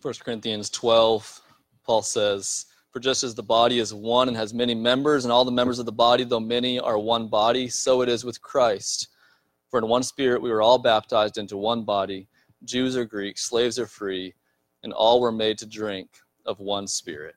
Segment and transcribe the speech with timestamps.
[0.00, 1.40] 1 Corinthians 12,
[1.84, 5.44] Paul says, For just as the body is one and has many members, and all
[5.44, 9.08] the members of the body, though many, are one body, so it is with Christ.
[9.70, 12.28] For in one spirit we were all baptized into one body,
[12.64, 14.34] Jews or Greeks, slaves or free,
[14.84, 16.08] and all were made to drink
[16.46, 17.34] of one spirit.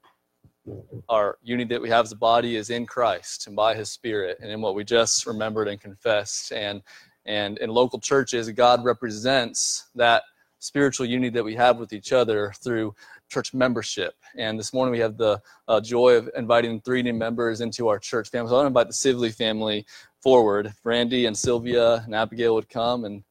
[1.09, 4.37] Our unity that we have as a body is in Christ and by his spirit
[4.39, 6.51] and in what we just remembered and confessed.
[6.51, 6.83] And
[7.25, 10.23] and in local churches, God represents that
[10.61, 12.93] spiritual unity that we have with each other through
[13.29, 14.13] church membership.
[14.37, 17.97] And this morning we have the uh, joy of inviting three new members into our
[17.97, 18.49] church family.
[18.49, 19.85] So I want to invite the Sibley family
[20.21, 20.71] forward.
[20.83, 23.05] Randy and Sylvia and Abigail would come.
[23.05, 23.23] And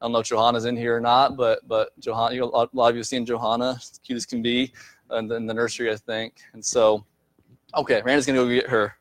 [0.00, 2.94] I don't know if Johanna's in here or not, but but Johanna, a lot of
[2.96, 4.72] you have seen Johanna, cute as can be,
[5.12, 6.34] in the, in the nursery, I think.
[6.52, 7.04] And so,
[7.76, 8.94] okay, Randy's to go get her.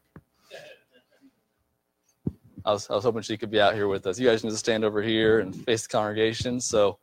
[2.64, 4.20] I was, I was hoping she could be out here with us.
[4.20, 6.62] You guys need to stand over here and face the congregation.
[6.62, 7.00] So,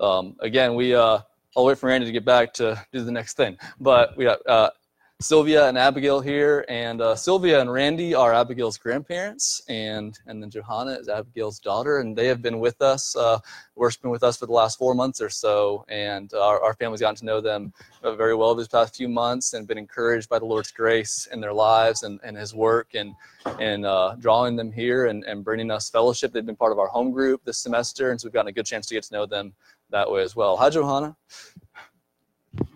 [0.00, 1.18] um, again, we uh,
[1.56, 3.56] I'll wait for Randy to get back to do the next thing.
[3.80, 4.70] But we got uh,
[5.22, 10.48] Sylvia and Abigail here, and uh, Sylvia and Randy are Abigail's grandparents, and and then
[10.48, 13.38] Johanna is Abigail's daughter, and they have been with us, uh,
[14.00, 17.16] been with us for the last four months or so, and our, our family's gotten
[17.16, 17.70] to know them
[18.02, 21.38] uh, very well these past few months, and been encouraged by the Lord's grace in
[21.38, 23.14] their lives and, and His work, and
[23.58, 26.32] and uh, drawing them here and, and bringing us fellowship.
[26.32, 28.66] They've been part of our home group this semester, and so we've gotten a good
[28.66, 29.52] chance to get to know them
[29.90, 30.56] that way as well.
[30.56, 31.16] Hi, Johanna.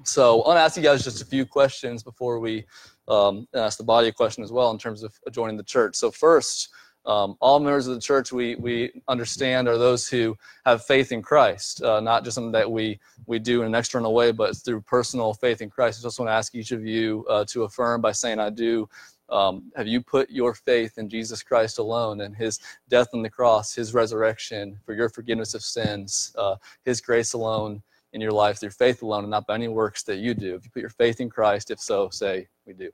[0.05, 2.65] So I want to ask you guys just a few questions before we
[3.09, 5.97] um, ask the body a question as well in terms of joining the church.
[5.97, 6.69] So first,
[7.07, 11.21] um, all members of the church we, we understand are those who have faith in
[11.21, 14.81] Christ, uh, not just something that we, we do in an external way, but through
[14.83, 16.01] personal faith in Christ.
[16.01, 18.89] I just want to ask each of you uh, to affirm by saying, I do.
[19.35, 23.31] Um, have you put your faith in Jesus Christ alone and his death on the
[23.31, 27.83] cross, his resurrection for your forgiveness of sins, uh, his grace alone?
[28.15, 30.55] in your life through faith alone and not by any works that you do.
[30.55, 32.91] If you put your faith in Christ, if so, say, we do.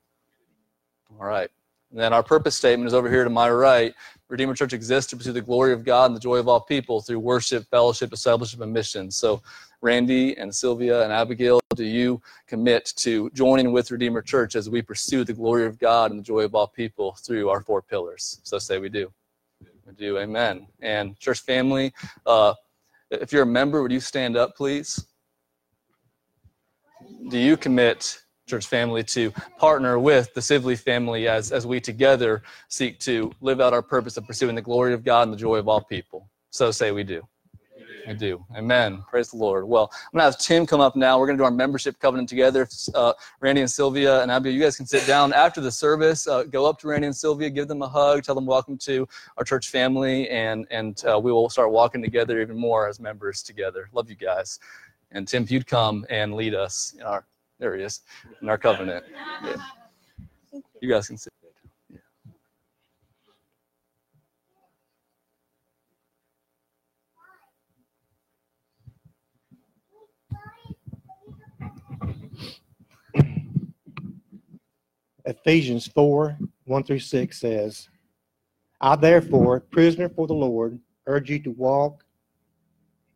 [1.11, 1.49] All right.
[1.91, 3.93] And then our purpose statement is over here to my right.
[4.29, 7.01] Redeemer Church exists to pursue the glory of God and the joy of all people
[7.01, 9.11] through worship, fellowship, discipleship, and mission.
[9.11, 9.41] So,
[9.81, 14.81] Randy and Sylvia and Abigail, do you commit to joining with Redeemer Church as we
[14.81, 18.39] pursue the glory of God and the joy of all people through our four pillars?
[18.43, 19.11] So, say we do.
[19.85, 20.19] We do.
[20.19, 20.67] Amen.
[20.81, 21.93] And, church family,
[22.25, 22.53] uh,
[23.09, 25.05] if you're a member, would you stand up, please?
[27.29, 32.43] do you commit, church family, to partner with the Sibley family as, as we together
[32.67, 35.57] seek to live out our purpose of pursuing the glory of God and the joy
[35.57, 36.29] of all people?
[36.49, 37.25] So say we do.
[38.07, 38.43] We do.
[38.55, 39.03] Amen.
[39.09, 39.67] Praise the Lord.
[39.67, 41.19] Well, I'm going to have Tim come up now.
[41.19, 42.67] We're going to do our membership covenant together.
[42.95, 46.27] Uh, Randy and Sylvia and Abby, you guys can sit down after the service.
[46.27, 49.07] Uh, go up to Randy and Sylvia, give them a hug, tell them welcome to
[49.37, 53.43] our church family, and, and uh, we will start walking together even more as members
[53.43, 53.89] together.
[53.93, 54.59] Love you guys.
[55.11, 57.25] And Tim, if you'd come and lead us in our,
[57.59, 58.01] there he is,
[58.41, 59.05] in our covenant.
[59.43, 59.55] Yeah.
[60.81, 61.31] You guys can sit.
[75.31, 77.87] Ephesians 4 1 through 6 says,
[78.81, 80.77] I therefore, prisoner for the Lord,
[81.07, 82.03] urge you to walk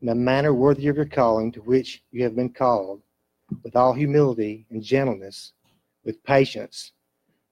[0.02, 3.02] in a manner worthy of your calling to which you have been called,
[3.64, 5.52] with all humility and gentleness,
[6.06, 6.94] with patience,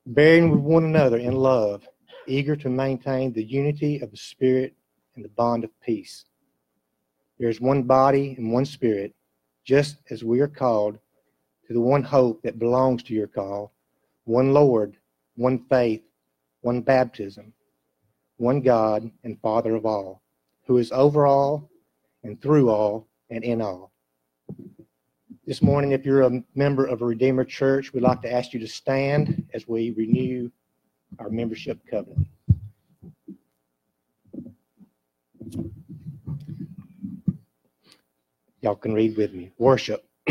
[0.06, 1.86] bearing with one another in love,
[2.26, 4.74] eager to maintain the unity of the Spirit
[5.16, 6.24] and the bond of peace.
[7.38, 9.14] There is one body and one Spirit,
[9.66, 11.00] just as we are called
[11.68, 13.74] to the one hope that belongs to your call,
[14.26, 14.98] one Lord,
[15.36, 16.04] one faith,
[16.62, 17.54] one baptism,
[18.38, 20.22] one God and Father of all,
[20.66, 21.70] who is over all
[22.24, 23.92] and through all and in all.
[25.46, 28.60] This morning, if you're a member of a Redeemer Church, we'd like to ask you
[28.62, 30.50] to stand as we renew
[31.20, 32.28] our membership covenant.
[38.62, 39.52] Y'all can read with me.
[39.58, 40.06] Worship.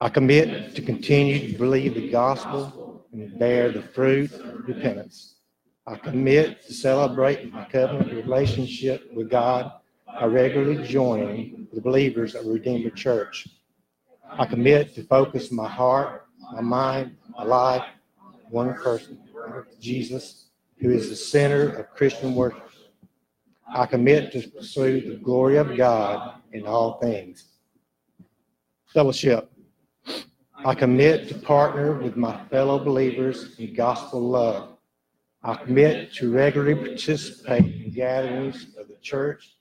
[0.00, 2.83] I commit to continue to believe the gospel
[3.14, 5.36] and bear the fruit of repentance.
[5.86, 9.72] I commit to celebrate my covenant relationship with God
[10.16, 13.48] I regularly join the believers of Redeemer Church.
[14.30, 17.82] I commit to focus my heart, my mind, my life,
[18.48, 19.18] one person,
[19.80, 20.46] Jesus,
[20.78, 22.62] who is the center of Christian worship.
[23.68, 27.46] I commit to pursue the glory of God in all things.
[28.86, 29.50] Fellowship.
[30.64, 34.78] I commit to partner with my fellow believers in gospel love.
[35.42, 39.54] I commit to regularly participate in gatherings of the church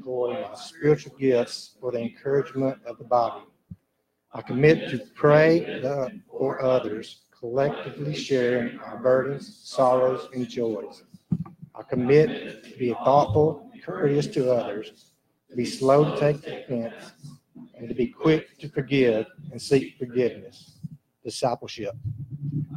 [0.00, 3.44] employ my spiritual gifts for the encouragement of the body.
[4.32, 11.02] I commit to pray uh, for others, collectively sharing our burdens, sorrows, and joys.
[11.74, 15.12] I commit to be thoughtful, courteous to others,
[15.54, 17.12] be slow to take offense,
[17.80, 20.78] and to be quick to forgive and seek forgiveness.
[21.24, 21.94] Discipleship.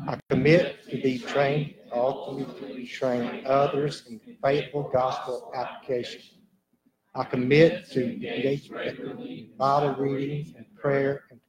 [0.08, 6.22] I commit to be trained, ultimately to train others in faithful gospel application.
[7.16, 11.40] I commit to engage in Bible reading and prayer and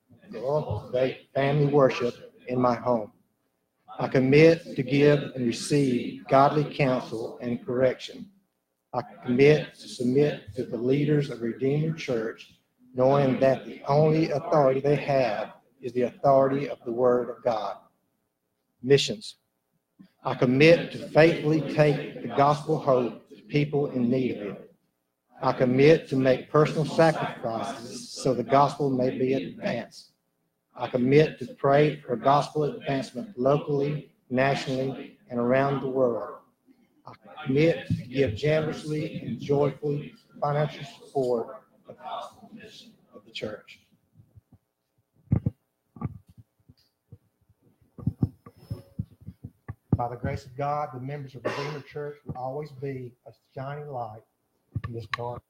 [1.35, 3.12] family worship in my home.
[3.99, 8.29] I commit to give and receive godly counsel and correction.
[8.93, 12.54] I commit to submit to the leaders of Redeemer Church,
[12.94, 17.76] knowing that the only authority they have is the authority of the Word of God.
[18.82, 19.37] Missions.
[20.25, 24.75] I commit to faithfully take the gospel hope to people in need of it.
[25.43, 30.12] I commit to make personal sacrifices so the gospel may be advanced.
[30.76, 36.38] I commit to pray for gospel advancement locally, nationally, and around the world.
[37.06, 37.12] I
[37.44, 41.64] commit to give generously and joyfully financial support
[43.15, 43.81] of the church.
[49.97, 53.89] By the grace of God, the members of Redeemer Church will always be a shining
[53.89, 54.23] light
[54.89, 55.43] in this dark.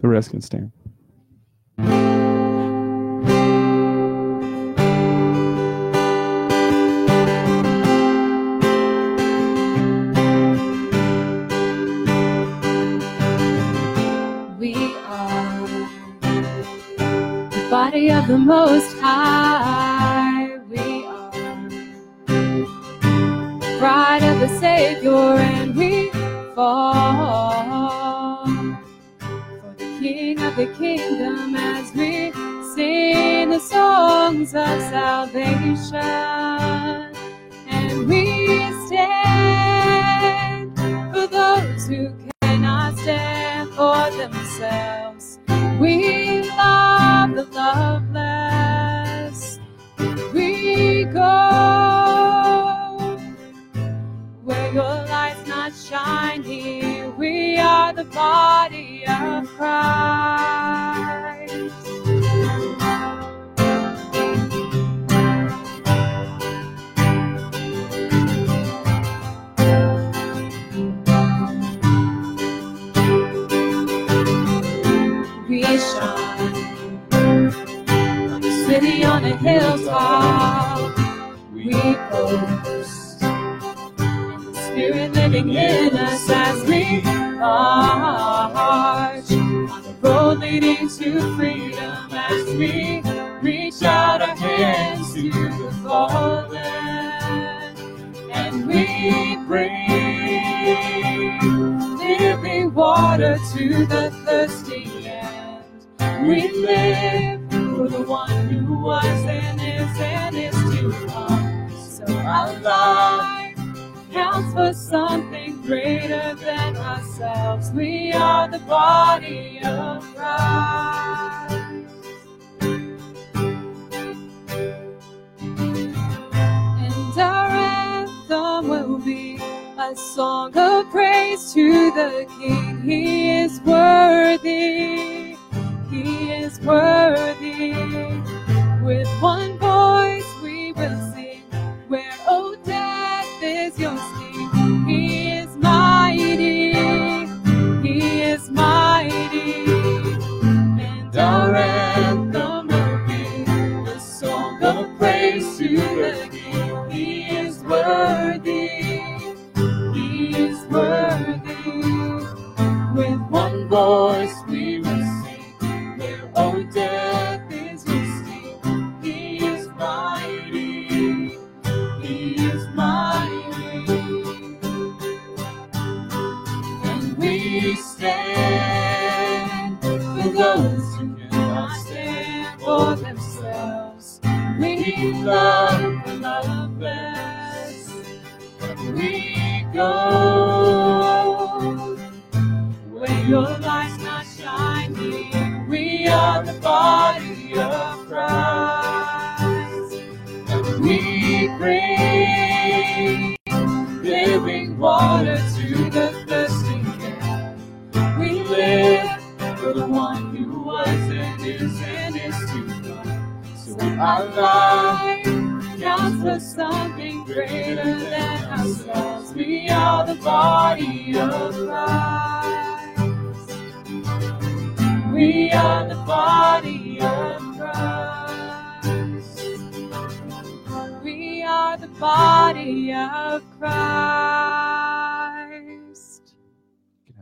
[0.00, 0.72] The rest can stand.
[17.86, 20.58] Body of the Most High.
[20.68, 21.30] We are
[23.78, 26.10] bride of the Savior, and we
[26.56, 28.46] fall
[29.20, 32.32] for the King of the Kingdom as we
[32.74, 36.00] sing the songs of salvation.
[37.68, 38.24] And we
[38.86, 40.76] stand
[41.14, 42.12] for those who
[42.42, 45.38] cannot stand for themselves.
[45.78, 46.35] We
[47.36, 49.40] the loveless.
[50.32, 51.20] We go
[54.42, 57.14] where your light's not shining.
[57.18, 60.45] We are the body of Christ.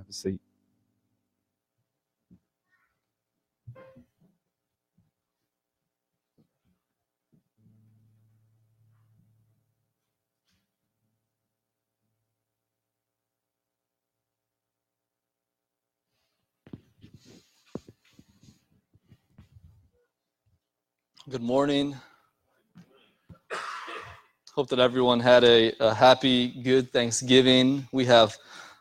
[0.05, 0.41] Have a seat.
[21.31, 21.97] Good morning.
[24.55, 27.89] Hope that everyone had a, a happy, good Thanksgiving.
[27.91, 28.37] We have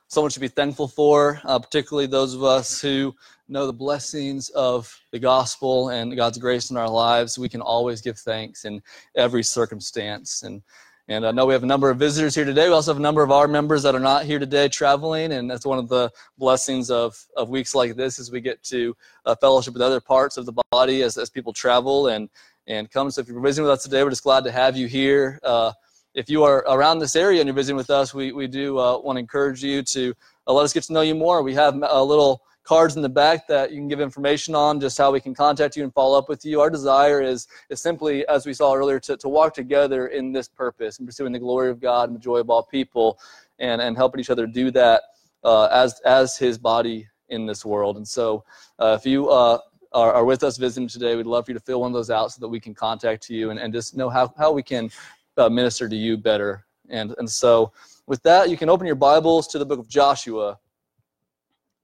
[0.07, 3.15] so much to be thankful for, uh, particularly those of us who
[3.47, 7.37] know the blessings of the gospel and God's grace in our lives.
[7.37, 8.81] We can always give thanks in
[9.15, 10.43] every circumstance.
[10.43, 10.61] And
[11.09, 12.69] and I know we have a number of visitors here today.
[12.69, 15.51] We also have a number of our members that are not here today traveling, and
[15.51, 18.95] that's one of the blessings of, of weeks like this is we get to
[19.25, 22.29] uh, fellowship with other parts of the body as, as people travel and,
[22.67, 23.11] and come.
[23.11, 25.41] So if you're visiting with us today, we're just glad to have you here.
[25.43, 25.73] Uh,
[26.13, 28.99] if you are around this area and you're visiting with us, we, we do uh,
[28.99, 30.13] want to encourage you to
[30.47, 31.41] uh, let us get to know you more.
[31.41, 34.97] We have a little cards in the back that you can give information on just
[34.97, 36.61] how we can contact you and follow up with you.
[36.61, 40.47] Our desire is, is simply, as we saw earlier, to, to walk together in this
[40.47, 43.19] purpose and pursuing the glory of God and the joy of all people
[43.59, 45.01] and, and helping each other do that
[45.43, 47.97] uh, as, as his body in this world.
[47.97, 48.45] And so
[48.79, 49.57] uh, if you uh,
[49.91, 52.09] are, are, with us visiting today, we'd love for you to fill one of those
[52.09, 54.89] out so that we can contact you and, and just know how, how we can
[55.37, 56.65] uh, minister to you better.
[56.89, 57.71] And, and so
[58.07, 60.59] with that, you can open your Bibles to the book of Joshua.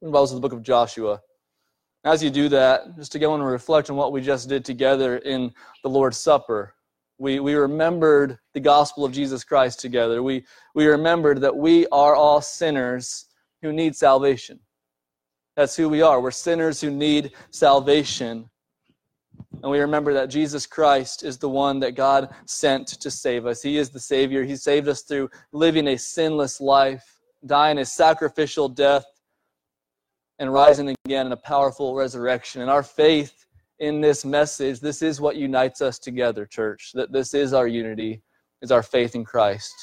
[0.02, 1.22] Bibles to the book of Joshua.
[2.06, 5.18] As you do that, just to go and reflect on what we just did together
[5.18, 5.52] in
[5.84, 6.74] the Lord's Supper.
[7.18, 10.24] We, we remembered the gospel of Jesus Christ together.
[10.24, 13.26] We, we remembered that we are all sinners
[13.62, 14.60] who need salvation.
[15.58, 16.22] That's who we are.
[16.22, 18.50] We're sinners who need salvation.
[19.62, 23.62] And we remember that Jesus Christ is the one that God sent to save us.
[23.62, 24.44] He is the Savior.
[24.44, 29.06] He saved us through living a sinless life, dying a sacrificial death
[30.40, 32.62] and rising again in a powerful resurrection.
[32.62, 33.46] And our faith
[33.80, 36.92] in this message, this is what unites us together, church.
[36.94, 38.22] That this is our unity,
[38.62, 39.74] is our faith in Christ.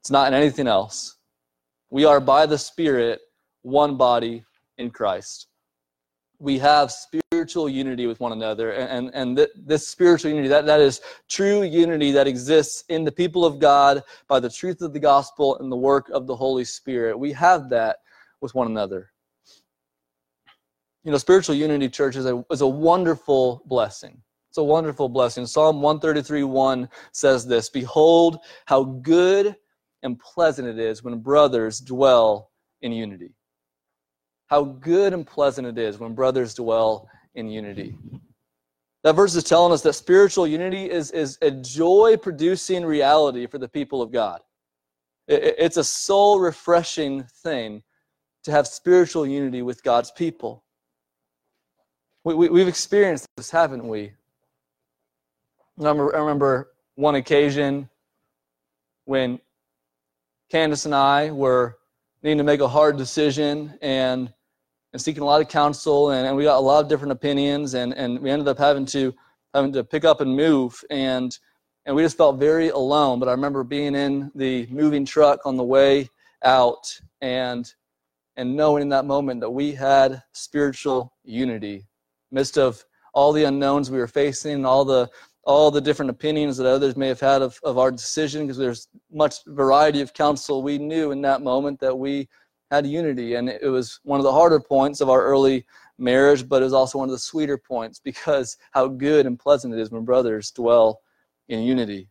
[0.00, 1.16] It's not in anything else.
[1.90, 3.20] We are by the Spirit
[3.62, 4.44] one body
[4.78, 5.48] in Christ.
[6.38, 6.92] We have
[7.48, 11.00] spiritual unity with one another, and, and, th- this spiritual unity, that, that is
[11.30, 15.56] true unity that exists in the people of God by the truth of the gospel
[15.58, 17.18] and the work of the Holy Spirit.
[17.18, 17.96] We have that
[18.42, 19.12] with one another
[21.04, 24.20] you know, spiritual unity, church, is a, is a wonderful blessing.
[24.50, 25.46] It's a wonderful blessing.
[25.46, 29.56] Psalm 133 1 says this Behold, how good
[30.02, 32.50] and pleasant it is when brothers dwell
[32.82, 33.30] in unity.
[34.48, 37.96] How good and pleasant it is when brothers dwell in unity.
[39.04, 43.58] That verse is telling us that spiritual unity is, is a joy producing reality for
[43.58, 44.40] the people of God.
[45.28, 47.84] It, it's a soul refreshing thing
[48.42, 50.64] to have spiritual unity with God's people.
[52.24, 54.12] We, we, we've experienced this, haven't we?
[55.80, 57.88] I remember, one occasion
[59.04, 59.38] when
[60.50, 61.78] Candace and I were
[62.24, 64.32] needing to make a hard decision and,
[64.92, 67.74] and seeking a lot of counsel, and, and we got a lot of different opinions,
[67.74, 69.14] and, and we ended up having to
[69.54, 71.38] having to pick up and move, and
[71.86, 73.18] and we just felt very alone.
[73.18, 76.08] But I remember being in the moving truck on the way
[76.44, 76.84] out,
[77.20, 77.70] and
[78.36, 81.86] and knowing in that moment that we had spiritual unity
[82.30, 85.08] midst of all the unknowns we were facing, all the
[85.44, 88.88] all the different opinions that others may have had of, of our decision, because there's
[89.10, 92.28] much variety of counsel, we knew in that moment that we
[92.70, 93.34] had unity.
[93.34, 95.66] And it was one of the harder points of our early
[95.98, 99.74] marriage, but it was also one of the sweeter points because how good and pleasant
[99.74, 101.00] it is when brothers dwell
[101.48, 102.08] in unity.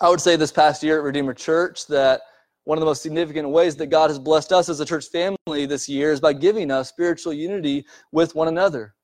[0.00, 2.22] I would say this past year at Redeemer Church that
[2.64, 5.66] one of the most significant ways that God has blessed us as a church family
[5.66, 8.94] this year is by giving us spiritual unity with one another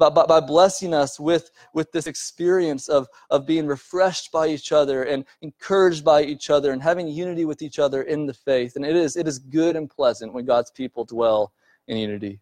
[0.00, 4.72] by, by, by blessing us with, with this experience of, of being refreshed by each
[4.72, 8.74] other and encouraged by each other and having unity with each other in the faith.
[8.74, 11.52] And it is, it is good and pleasant when God's people dwell
[11.86, 12.40] in unity.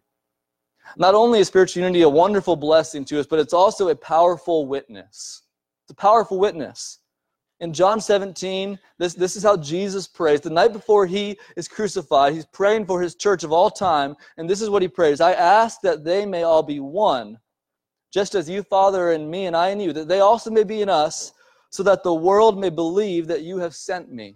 [0.97, 4.65] Not only is spiritual unity a wonderful blessing to us, but it's also a powerful
[4.65, 5.43] witness.
[5.83, 6.99] It's a powerful witness.
[7.61, 10.39] In John 17, this, this is how Jesus prays.
[10.39, 14.49] The night before he is crucified, he's praying for his church of all time, and
[14.49, 17.37] this is what he prays I ask that they may all be one,
[18.11, 20.81] just as you, Father, and me, and I in you, that they also may be
[20.81, 21.33] in us,
[21.69, 24.35] so that the world may believe that you have sent me.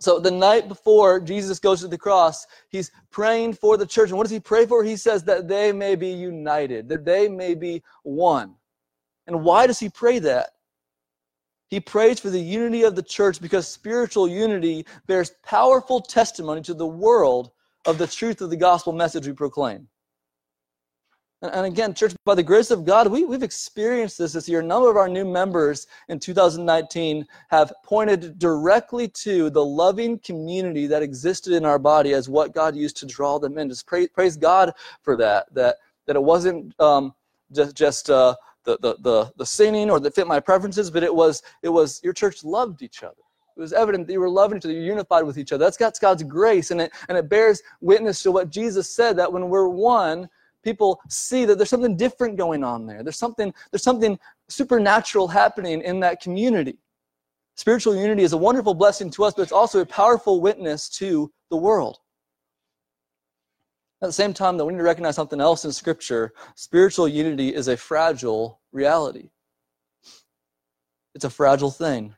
[0.00, 4.08] So the night before Jesus goes to the cross, he's praying for the church.
[4.08, 4.82] And what does he pray for?
[4.82, 8.54] He says that they may be united, that they may be one.
[9.26, 10.50] And why does he pray that?
[11.68, 16.74] He prays for the unity of the church because spiritual unity bears powerful testimony to
[16.74, 17.52] the world
[17.86, 19.86] of the truth of the gospel message we proclaim.
[21.42, 24.60] And again, church, by the grace of God, we, we've experienced this this year.
[24.60, 30.86] A number of our new members in 2019 have pointed directly to the loving community
[30.86, 33.70] that existed in our body as what God used to draw them in.
[33.70, 37.14] Just praise, praise God for that, that, that it wasn't um,
[37.52, 41.14] just, just uh, the, the, the, the singing or that fit my preferences, but it
[41.14, 43.14] was, it was your church loved each other.
[43.56, 45.64] It was evident that you were loving each other, you're unified with each other.
[45.64, 49.32] That's God's, God's grace, and it, and it bears witness to what Jesus said that
[49.32, 50.28] when we're one,
[50.62, 53.02] people see that there's something different going on there.
[53.02, 56.78] There's something, there's something supernatural happening in that community.
[57.56, 61.30] Spiritual unity is a wonderful blessing to us, but it's also a powerful witness to
[61.50, 61.98] the world.
[64.02, 66.32] At the same time, that we need to recognize something else in Scripture.
[66.54, 69.28] Spiritual unity is a fragile reality.
[71.14, 72.14] It's a fragile thing.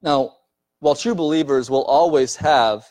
[0.00, 0.36] Now,
[0.78, 2.86] while true believers will always have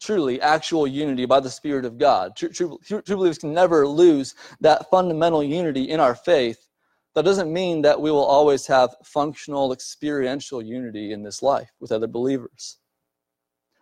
[0.00, 2.36] truly actual unity by the Spirit of God.
[2.36, 6.68] True, true, true, believers can never lose that fundamental unity in our faith.
[7.14, 11.90] That doesn't mean that we will always have functional, experiential unity in this life with
[11.90, 12.78] other believers.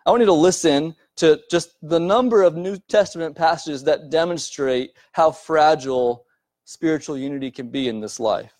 [0.06, 4.92] I want you to listen to just the number of New Testament passages that demonstrate
[5.12, 6.24] how fragile
[6.64, 8.52] spiritual unity can be in this life.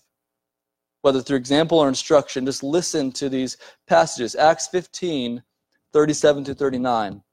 [1.01, 4.35] Whether through example or instruction, just listen to these passages.
[4.35, 5.41] Acts 15,
[5.93, 7.23] 37 to 39.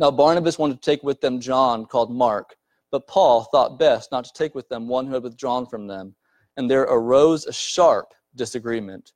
[0.00, 2.56] Now Barnabas wanted to take with them John, called Mark,
[2.90, 6.16] but Paul thought best not to take with them one who had withdrawn from them.
[6.56, 9.12] And there arose a sharp disagreement,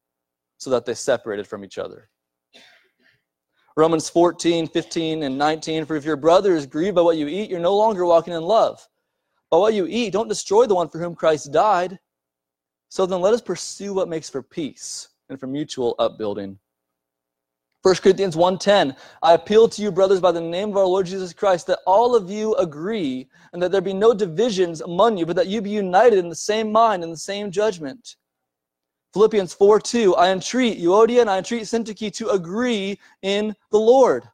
[0.59, 2.11] so that they separated from each other.
[3.79, 7.49] Romans 14, 15, and 19 For if your brother is grieved by what you eat,
[7.49, 8.87] you're no longer walking in love.
[9.51, 11.99] By what you eat, don't destroy the one for whom Christ died.
[12.91, 16.59] So then let us pursue what makes for peace and for mutual upbuilding.
[17.85, 21.35] 1 Corinthians 1:10 I appeal to you brothers by the name of our Lord Jesus
[21.35, 25.37] Christ that all of you agree and that there be no divisions among you but
[25.37, 28.17] that you be united in the same mind and the same judgment.
[29.13, 34.31] Philippians 4:2 I entreat Euodia and I entreat Syntyche to agree in the Lord.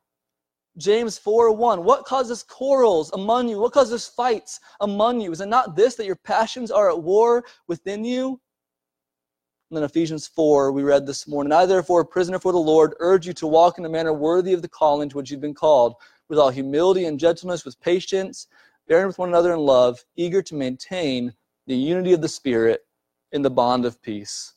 [0.76, 3.58] James 4:1 What causes quarrels among you?
[3.58, 5.32] What causes fights among you?
[5.32, 8.40] Is it not this that your passions are at war within you?
[9.70, 11.52] And then Ephesians 4, we read this morning.
[11.52, 14.52] I, therefore, a prisoner for the Lord, urge you to walk in a manner worthy
[14.52, 15.94] of the calling to which you've been called,
[16.28, 18.48] with all humility and gentleness, with patience,
[18.88, 21.33] bearing with one another in love, eager to maintain
[21.68, 22.80] the unity of the Spirit
[23.30, 24.54] in the bond of peace.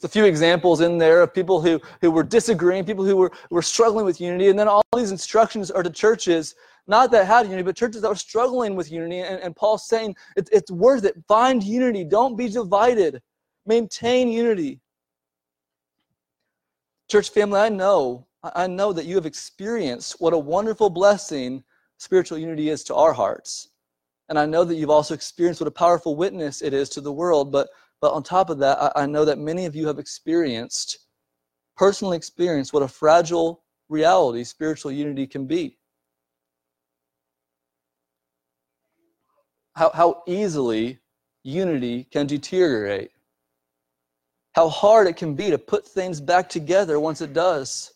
[0.00, 3.32] There's a few examples in there of people who, who were disagreeing, people who were,
[3.50, 6.54] were struggling with unity, and then all these instructions are to churches,
[6.86, 9.18] not that had unity, but churches that were struggling with unity.
[9.18, 11.22] And, and Paul's saying it, it's worth it.
[11.28, 12.02] Find unity.
[12.04, 13.20] Don't be divided.
[13.66, 14.80] Maintain unity.
[17.10, 21.64] Church family, I know, I know that you have experienced what a wonderful blessing
[21.98, 23.68] spiritual unity is to our hearts.
[24.28, 27.12] And I know that you've also experienced what a powerful witness it is to the
[27.12, 27.52] world.
[27.52, 27.68] But,
[28.00, 30.98] but on top of that, I, I know that many of you have experienced,
[31.76, 35.78] personally experienced, what a fragile reality spiritual unity can be.
[39.74, 41.00] How, how easily
[41.42, 43.10] unity can deteriorate
[44.54, 47.92] how hard it can be to put things back together once it does,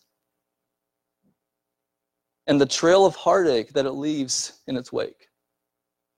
[2.47, 5.29] and the trail of heartache that it leaves in its wake.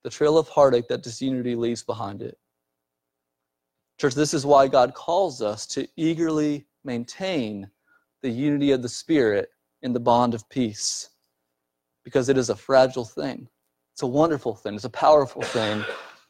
[0.03, 2.37] The trail of heartache that disunity leaves behind it.
[3.99, 7.69] Church, this is why God calls us to eagerly maintain
[8.23, 9.49] the unity of the Spirit
[9.83, 11.09] in the bond of peace,
[12.03, 13.47] because it is a fragile thing.
[13.93, 15.83] It's a wonderful thing, it's a powerful thing,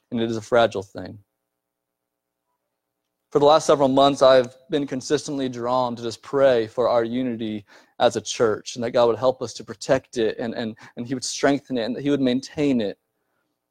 [0.09, 1.19] and it is a fragile thing
[3.31, 7.65] for the last several months, I've been consistently drawn to just pray for our unity
[7.99, 11.07] as a church and that God would help us to protect it and, and, and
[11.07, 12.99] He would strengthen it and that He would maintain it.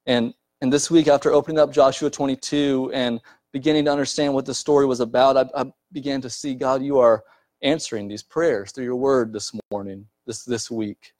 [0.07, 3.21] And, and this week, after opening up Joshua 22 and
[3.53, 6.99] beginning to understand what the story was about, I, I began to see, God, you
[6.99, 7.23] are
[7.61, 11.13] answering these prayers through your word this morning, this, this week.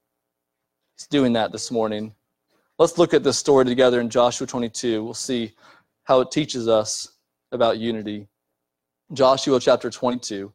[0.97, 2.15] He's doing that this morning.
[2.79, 5.05] Let's look at this story together in Joshua 22.
[5.05, 5.53] We'll see
[6.05, 7.07] how it teaches us
[7.53, 8.30] about unity.
[9.13, 10.53] Joshua chapter 22.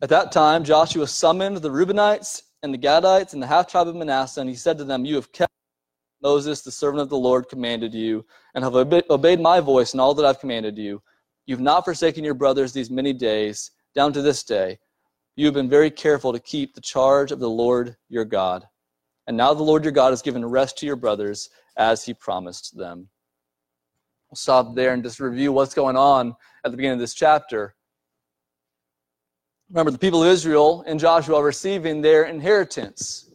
[0.00, 3.96] At that time, Joshua summoned the Reubenites and the Gadites and the half tribe of
[3.96, 5.52] Manasseh, and he said to them, You have kept
[6.22, 10.14] Moses, the servant of the Lord, commanded you, and have obeyed my voice in all
[10.14, 11.02] that I've commanded you.
[11.46, 14.78] You've not forsaken your brothers these many days, down to this day.
[15.38, 18.66] You have been very careful to keep the charge of the Lord your God.
[19.28, 22.76] And now the Lord your God has given rest to your brothers as he promised
[22.76, 23.08] them.
[24.28, 27.76] We'll stop there and just review what's going on at the beginning of this chapter.
[29.70, 33.30] Remember, the people of Israel in Joshua receiving their inheritance.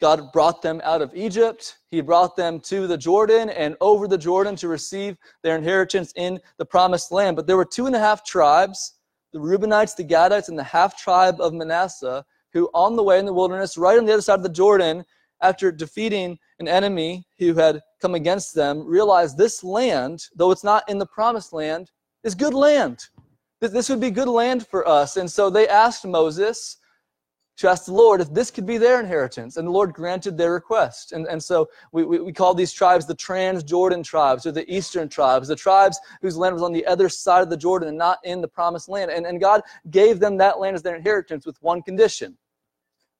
[0.00, 1.76] God brought them out of Egypt.
[1.90, 6.40] He brought them to the Jordan and over the Jordan to receive their inheritance in
[6.56, 7.36] the promised land.
[7.36, 8.95] But there were two and a half tribes
[9.36, 13.26] the Reubenites, the Gadites, and the half tribe of Manasseh who, on the way in
[13.26, 15.04] the wilderness, right on the other side of the Jordan,
[15.42, 20.88] after defeating an enemy who had come against them, realized this land, though it's not
[20.88, 21.90] in the promised land,
[22.24, 23.04] is good land.
[23.60, 25.18] This would be good land for us.
[25.18, 26.78] And so they asked Moses
[27.56, 29.56] to ask the Lord if this could be their inheritance.
[29.56, 31.12] And the Lord granted their request.
[31.12, 35.08] And, and so we, we, we call these tribes the Trans-Jordan tribes or the Eastern
[35.08, 38.18] tribes, the tribes whose land was on the other side of the Jordan and not
[38.24, 39.10] in the promised land.
[39.10, 42.36] And, and God gave them that land as their inheritance with one condition.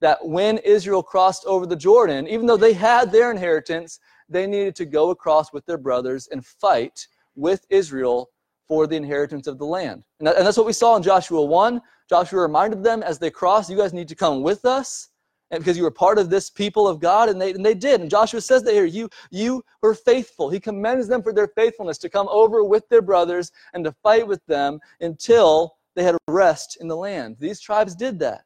[0.00, 4.76] That when Israel crossed over the Jordan, even though they had their inheritance, they needed
[4.76, 8.28] to go across with their brothers and fight with Israel
[8.68, 10.02] for the inheritance of the land.
[10.18, 11.80] And, that, and that's what we saw in Joshua 1.
[12.08, 15.08] Joshua reminded them as they crossed, you guys need to come with us
[15.50, 18.00] and because you were part of this people of God, and they, and they did.
[18.00, 20.50] And Joshua says that here, you, you were faithful.
[20.50, 24.26] He commends them for their faithfulness to come over with their brothers and to fight
[24.26, 27.36] with them until they had rest in the land.
[27.38, 28.42] These tribes did that.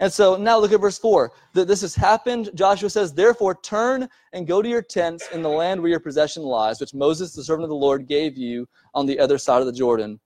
[0.00, 1.30] And so now look at verse 4.
[1.52, 2.50] That this has happened.
[2.54, 6.42] Joshua says, Therefore, turn and go to your tents in the land where your possession
[6.42, 9.66] lies, which Moses, the servant of the Lord, gave you on the other side of
[9.66, 10.18] the Jordan.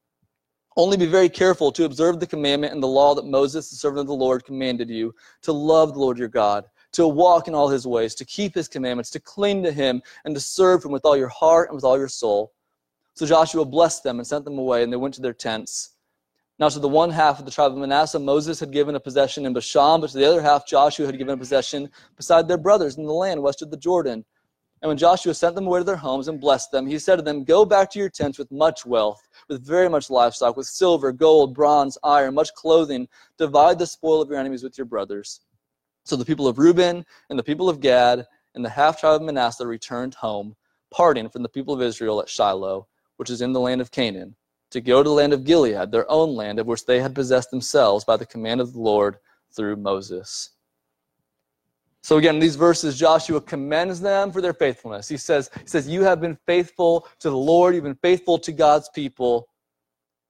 [0.76, 4.00] Only be very careful to observe the commandment and the law that Moses, the servant
[4.00, 7.68] of the Lord, commanded you to love the Lord your God, to walk in all
[7.68, 11.04] his ways, to keep his commandments, to cling to him, and to serve him with
[11.04, 12.52] all your heart and with all your soul.
[13.14, 15.93] So Joshua blessed them and sent them away, and they went to their tents.
[16.56, 19.44] Now, to the one half of the tribe of Manasseh, Moses had given a possession
[19.44, 22.96] in Bashan, but to the other half, Joshua had given a possession beside their brothers
[22.96, 24.24] in the land west of the Jordan.
[24.80, 27.22] And when Joshua sent them away to their homes and blessed them, he said to
[27.22, 31.10] them, Go back to your tents with much wealth, with very much livestock, with silver,
[31.10, 33.08] gold, bronze, iron, much clothing.
[33.36, 35.40] Divide the spoil of your enemies with your brothers.
[36.04, 39.26] So the people of Reuben and the people of Gad and the half tribe of
[39.26, 40.54] Manasseh returned home,
[40.92, 42.86] parting from the people of Israel at Shiloh,
[43.16, 44.36] which is in the land of Canaan
[44.74, 47.52] to go to the land of Gilead, their own land, of which they had possessed
[47.52, 49.18] themselves by the command of the Lord
[49.54, 50.50] through Moses.
[52.02, 55.08] So again, in these verses, Joshua commends them for their faithfulness.
[55.08, 58.50] He says, he says, You have been faithful to the Lord, you've been faithful to
[58.50, 59.46] God's people.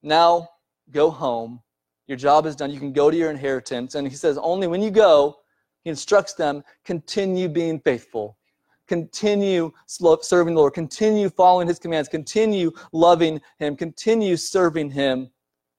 [0.02, 0.50] Now
[0.90, 1.62] go home.
[2.06, 2.70] Your job is done.
[2.70, 3.94] You can go to your inheritance.
[3.94, 5.36] And he says, only when you go,
[5.84, 8.36] he instructs them, continue being faithful
[8.86, 15.30] continue serving the Lord, continue following his commands, continue loving him, continue serving him.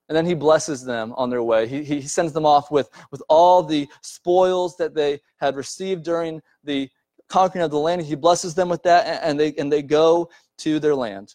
[0.08, 1.68] And then he blesses them on their way.
[1.68, 6.42] He, he sends them off with, with all the spoils that they had received during
[6.64, 6.90] the
[7.28, 8.04] conquering of the land.
[8.04, 11.34] He blesses them with that, and they, and they go to their land.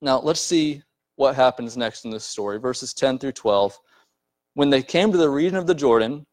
[0.00, 0.82] Now, let's see
[1.16, 3.78] what happens next in this story, verses 10 through 12.
[4.54, 6.26] When they came to the region of the Jordan,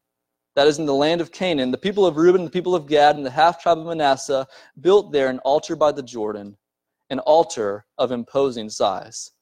[0.54, 3.16] that is in the land of Canaan, the people of Reuben, the people of Gad,
[3.16, 4.46] and the half tribe of Manasseh
[4.80, 6.56] built there an altar by the Jordan,
[7.10, 9.32] an altar of imposing size.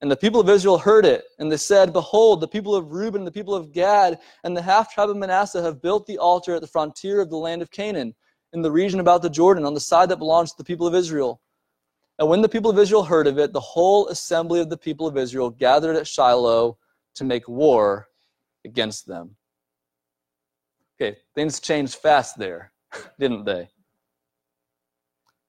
[0.00, 3.24] And the people of Israel heard it, and they said, Behold, the people of Reuben,
[3.24, 6.60] the people of Gad, and the half tribe of Manasseh have built the altar at
[6.60, 8.14] the frontier of the land of Canaan,
[8.52, 10.94] in the region about the Jordan, on the side that belongs to the people of
[10.94, 11.40] Israel.
[12.18, 15.06] And when the people of Israel heard of it, the whole assembly of the people
[15.06, 16.78] of Israel gathered at Shiloh
[17.14, 18.08] to make war
[18.64, 19.36] against them.
[21.00, 22.72] Okay, things changed fast there,
[23.18, 23.68] didn't they?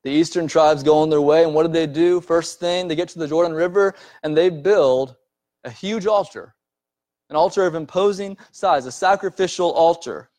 [0.03, 2.21] The eastern tribes go on their way, and what did they do?
[2.21, 5.15] First thing, they get to the Jordan River and they build
[5.63, 6.53] a huge altar,
[7.31, 10.29] an altar of imposing size, a sacrificial altar.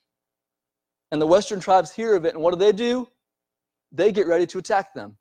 [1.11, 3.09] And the western tribes hear of it, and what do they do?
[3.91, 5.17] They get ready to attack them.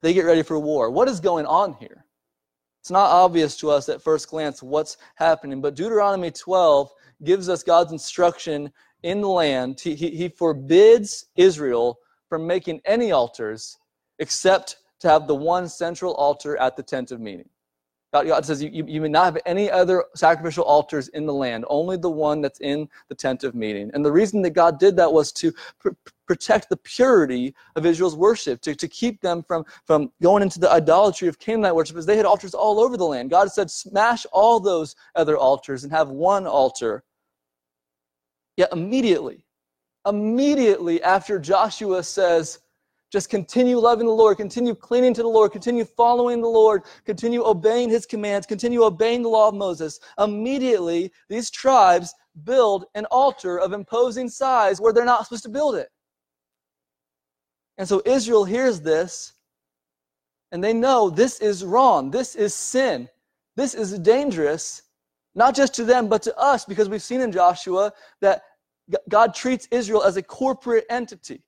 [0.00, 0.90] They get ready for war.
[0.90, 2.04] What is going on here?
[2.80, 6.90] It's not obvious to us at first glance what's happening, but Deuteronomy 12
[7.22, 13.78] gives us God's instruction in the land, he, he, forbids Israel from making any altars
[14.18, 17.48] except to have the one central altar at the tent of meeting.
[18.12, 21.32] God, God says you, you, you may not have any other sacrificial altars in the
[21.32, 23.90] land, only the one that's in the tent of meeting.
[23.94, 25.90] And the reason that God did that was to pr-
[26.26, 30.70] protect the purity of Israel's worship, to, to keep them from, from going into the
[30.70, 33.30] idolatry of Canaanite worship, because they had altars all over the land.
[33.30, 37.02] God said, smash all those other altars and have one altar.
[38.56, 39.44] Yet immediately,
[40.06, 42.58] immediately after Joshua says,
[43.10, 47.44] just continue loving the Lord, continue clinging to the Lord, continue following the Lord, continue
[47.44, 50.00] obeying his commands, continue obeying the law of Moses.
[50.18, 55.74] Immediately, these tribes build an altar of imposing size where they're not supposed to build
[55.74, 55.88] it.
[57.76, 59.34] And so Israel hears this
[60.50, 62.10] and they know this is wrong.
[62.10, 63.08] This is sin.
[63.56, 64.82] This is dangerous,
[65.34, 68.42] not just to them, but to us, because we've seen in Joshua that
[69.08, 71.42] God treats Israel as a corporate entity.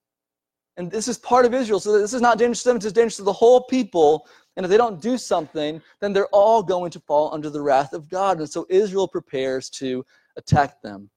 [0.76, 1.78] And this is part of Israel.
[1.80, 4.26] So this is not dangerous to them, it's dangerous to the whole people.
[4.56, 7.92] And if they don't do something, then they're all going to fall under the wrath
[7.92, 8.38] of God.
[8.38, 10.04] And so Israel prepares to
[10.36, 11.10] attack them.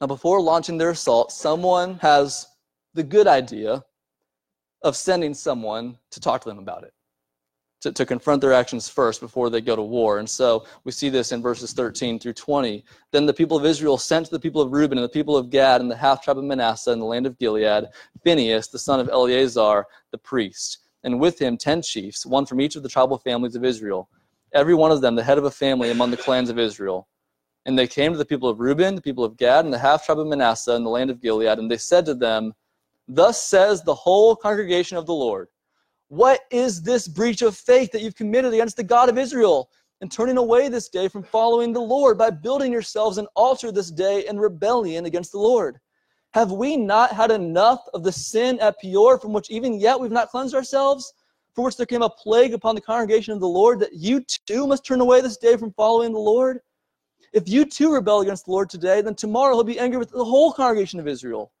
[0.00, 2.46] Now, before launching their assault, someone has
[2.94, 3.84] the good idea
[4.82, 6.93] of sending someone to talk to them about it
[7.84, 10.18] to, to confront their actions first before they go to war.
[10.18, 12.82] And so we see this in verses 13 through 20.
[13.10, 15.50] Then the people of Israel sent to the people of Reuben and the people of
[15.50, 17.84] Gad and the half tribe of Manasseh in the land of Gilead
[18.24, 22.74] Phinehas, the son of Eleazar, the priest, and with him ten chiefs, one from each
[22.74, 24.08] of the tribal families of Israel,
[24.54, 27.06] every one of them the head of a family among the clans of Israel.
[27.66, 30.06] And they came to the people of Reuben, the people of Gad, and the half
[30.06, 32.54] tribe of Manasseh in the land of Gilead, and they said to them,
[33.08, 35.48] Thus says the whole congregation of the Lord
[36.08, 39.70] what is this breach of faith that you've committed against the God of Israel?
[40.00, 43.90] And turning away this day from following the Lord by building yourselves an altar this
[43.90, 45.78] day in rebellion against the Lord.
[46.34, 50.10] Have we not had enough of the sin at Peor from which even yet we've
[50.10, 51.14] not cleansed ourselves?
[51.54, 54.66] For which there came a plague upon the congregation of the Lord, that you too
[54.66, 56.58] must turn away this day from following the Lord?
[57.32, 60.24] If you too rebel against the Lord today, then tomorrow he'll be angry with the
[60.24, 61.52] whole congregation of Israel.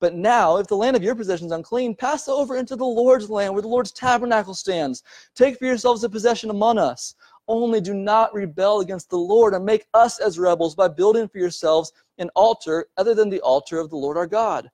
[0.00, 3.28] But now, if the land of your possession is unclean, pass over into the Lord's
[3.28, 5.02] land where the Lord's tabernacle stands.
[5.34, 7.14] Take for yourselves a possession among us.
[7.48, 11.38] Only do not rebel against the Lord and make us as rebels by building for
[11.38, 14.70] yourselves an altar other than the altar of the Lord our God.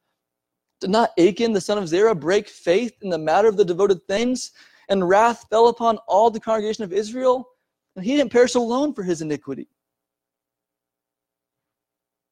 [0.80, 4.06] Did not Achan, the son of Zerah, break faith in the matter of the devoted
[4.06, 4.52] things?
[4.88, 7.48] And wrath fell upon all the congregation of Israel?
[7.96, 9.68] And he didn't perish alone for his iniquity.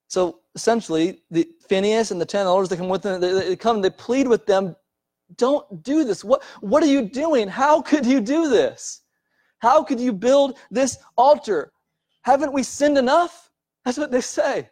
[0.08, 3.80] So essentially, the Phinehas and the ten elders that come with them, they, they come,
[3.80, 4.76] they plead with them,
[5.36, 6.24] don't do this.
[6.24, 7.48] What, what are you doing?
[7.48, 9.00] How could you do this?
[9.58, 11.72] How could you build this altar?
[12.22, 13.50] Haven't we sinned enough?
[13.84, 14.68] That's what they say.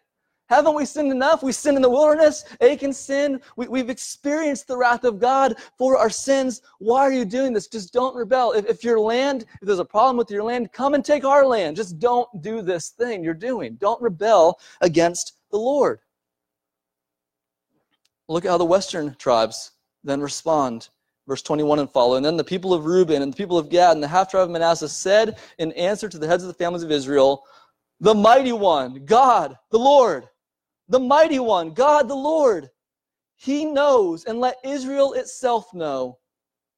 [0.49, 1.43] Haven't we sinned enough?
[1.43, 2.45] We sinned in the wilderness.
[2.61, 3.41] Achan sin.
[3.57, 6.61] We, have experienced the wrath of God for our sins.
[6.79, 7.69] Why are you doing this?
[7.69, 8.53] Just don't rebel.
[8.53, 11.47] If, if your land, if there's a problem with your land, come and take our
[11.47, 11.77] land.
[11.77, 13.77] Just don't do this thing you're doing.
[13.77, 16.01] Don't rebel against the Lord.
[18.29, 20.89] Look at how the western tribes then respond.
[21.29, 22.17] Verse 21 and follow.
[22.17, 24.45] And then the people of Reuben and the people of Gad and the half tribe
[24.45, 27.45] of Manasseh said in answer to the heads of the families of Israel,
[28.01, 30.29] The mighty one, God, the Lord,
[30.89, 32.71] the mighty one, God the Lord.
[33.37, 36.19] He knows, and let Israel itself know.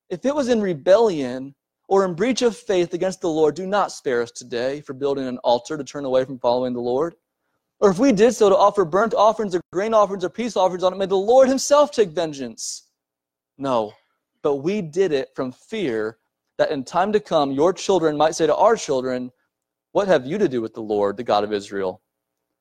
[0.08, 1.54] If it was in rebellion
[1.88, 5.26] or in breach of faith against the Lord, do not spare us today for building
[5.26, 7.14] an altar to turn away from following the Lord.
[7.84, 10.82] Or if we did so to offer burnt offerings or grain offerings or peace offerings
[10.82, 12.84] on it, may the Lord himself take vengeance.
[13.58, 13.92] No,
[14.40, 16.16] but we did it from fear
[16.56, 19.30] that in time to come your children might say to our children,
[19.92, 22.00] What have you to do with the Lord, the God of Israel?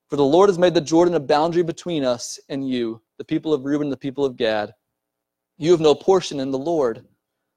[0.09, 3.53] For the Lord has made the Jordan a boundary between us and you, the people
[3.53, 4.73] of Reuben the people of Gad.
[5.57, 7.07] You have no portion in the Lord.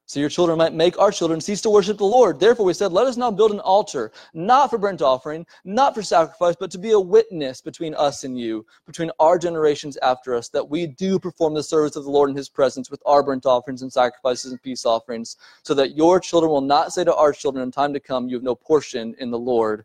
[0.09, 2.39] So your children might make our children cease to worship the Lord.
[2.39, 6.01] Therefore we said, let us now build an altar, not for burnt offering, not for
[6.01, 10.47] sacrifice, but to be a witness between us and you, between our generations after us,
[10.47, 13.45] that we do perform the service of the Lord in his presence with our burnt
[13.45, 17.33] offerings and sacrifices and peace offerings, so that your children will not say to our
[17.33, 19.83] children in time to come, you have no portion in the Lord.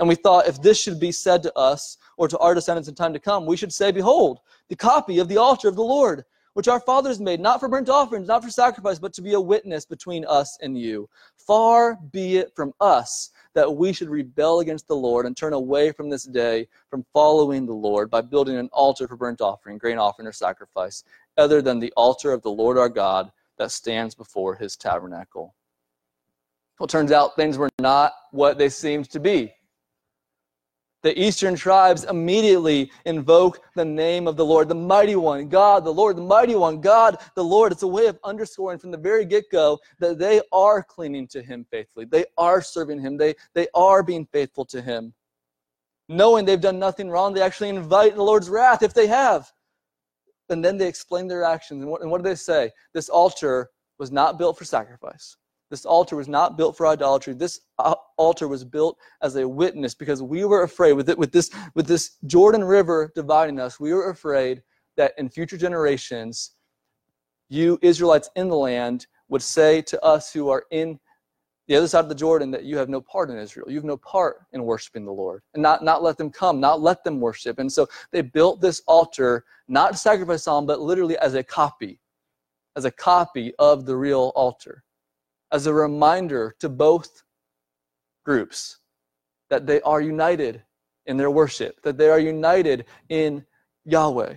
[0.00, 2.96] And we thought if this should be said to us or to our descendants in
[2.96, 6.24] time to come, we should say, Behold, the copy of the altar of the Lord,
[6.54, 9.40] which our fathers made, not for burnt offerings, not for sacrifice, but to be a
[9.40, 11.08] witness between us and you.
[11.36, 15.92] Far be it from us that we should rebel against the Lord and turn away
[15.92, 19.98] from this day from following the Lord by building an altar for burnt offering, grain
[19.98, 21.04] offering, or sacrifice,
[21.36, 25.54] other than the altar of the Lord our God that stands before his tabernacle.
[26.78, 29.52] Well, it turns out things were not what they seemed to be.
[31.02, 35.92] The eastern tribes immediately invoke the name of the Lord, the mighty one, God, the
[35.92, 37.72] Lord, the mighty one, God, the Lord.
[37.72, 41.42] It's a way of underscoring from the very get go that they are clinging to
[41.42, 42.04] Him faithfully.
[42.04, 43.16] They are serving Him.
[43.16, 45.14] They, they are being faithful to Him.
[46.08, 49.50] Knowing they've done nothing wrong, they actually invite the Lord's wrath if they have.
[50.50, 51.82] And then they explain their actions.
[51.82, 52.72] And what, and what do they say?
[52.92, 55.36] This altar was not built for sacrifice.
[55.70, 57.32] This altar was not built for idolatry.
[57.32, 61.30] This uh, altar was built as a witness because we were afraid with it, with
[61.30, 63.78] this with this Jordan River dividing us.
[63.78, 64.62] We were afraid
[64.96, 66.52] that in future generations,
[67.48, 70.98] you Israelites in the land would say to us who are in
[71.68, 73.70] the other side of the Jordan that you have no part in Israel.
[73.70, 75.42] You have no part in worshiping the Lord.
[75.54, 77.60] And not, not let them come, not let them worship.
[77.60, 82.00] And so they built this altar, not to sacrifice on, but literally as a copy,
[82.74, 84.82] as a copy of the real altar
[85.52, 87.22] as a reminder to both
[88.24, 88.78] groups
[89.48, 90.62] that they are united
[91.06, 93.44] in their worship, that they are united in
[93.84, 94.34] Yahweh,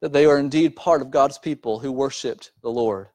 [0.00, 3.08] that they are indeed part of God's people who worshiped the Lord.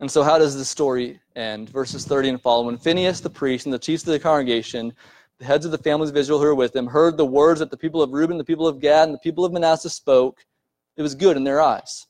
[0.00, 1.70] And so, how does this story end?
[1.70, 2.76] Verses 30 and following.
[2.76, 4.92] Phinehas the priest and the chiefs of the congregation,
[5.38, 7.70] the heads of the families of Israel who were with him, heard the words that
[7.70, 10.44] the people of Reuben, the people of Gad, and the people of Manasseh spoke.
[10.96, 12.06] It was good in their eyes.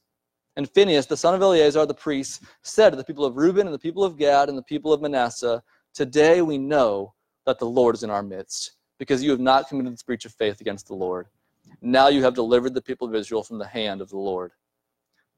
[0.57, 3.75] And Phinehas, the son of Eleazar the priest, said to the people of Reuben and
[3.75, 5.63] the people of Gad and the people of Manasseh,
[5.95, 7.15] Today we know
[7.47, 10.33] that the Lord is in our midst, because you have not committed this breach of
[10.33, 11.27] faith against the Lord.
[11.81, 14.53] Now you have delivered the people of Israel from the hand of the Lord.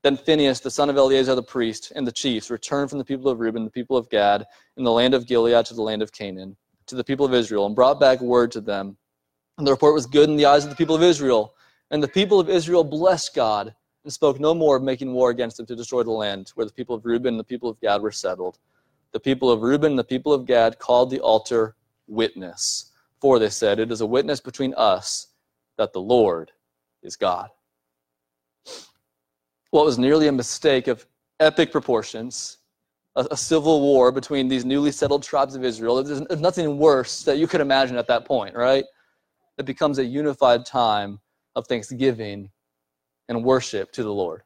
[0.03, 3.31] Then Phinehas, the son of Eleazar the priest, and the chiefs returned from the people
[3.31, 6.13] of Reuben, the people of Gad, in the land of Gilead to the land of
[6.13, 8.97] Canaan, to the people of Israel, and brought back word to them.
[9.59, 11.55] And the report was good in the eyes of the people of Israel.
[11.91, 13.75] And the people of Israel blessed God
[14.07, 16.73] and spoke no more of making war against them to destroy the land where the
[16.73, 18.61] people of Reuben and the people of Gad were settled.
[19.11, 21.75] The people of Reuben and the people of Gad called the altar
[22.07, 22.93] witness.
[23.21, 25.29] For they said, It is a witness between us
[25.77, 26.53] that the Lord
[27.03, 27.51] is God.
[29.71, 31.05] What was nearly a mistake of
[31.41, 32.59] epic proportions,
[33.17, 37.25] a, a civil war between these newly settled tribes of Israel, there's, there's nothing worse
[37.25, 38.85] that you could imagine at that point, right?
[39.59, 41.19] It becomes a unified time
[41.57, 42.51] of thanksgiving
[43.29, 44.43] and worship to the Lord.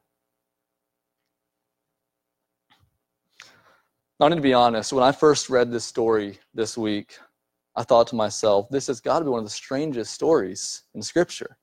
[4.19, 7.17] I need to be honest, when I first read this story this week,
[7.75, 11.01] I thought to myself, this has got to be one of the strangest stories in
[11.01, 11.57] Scripture.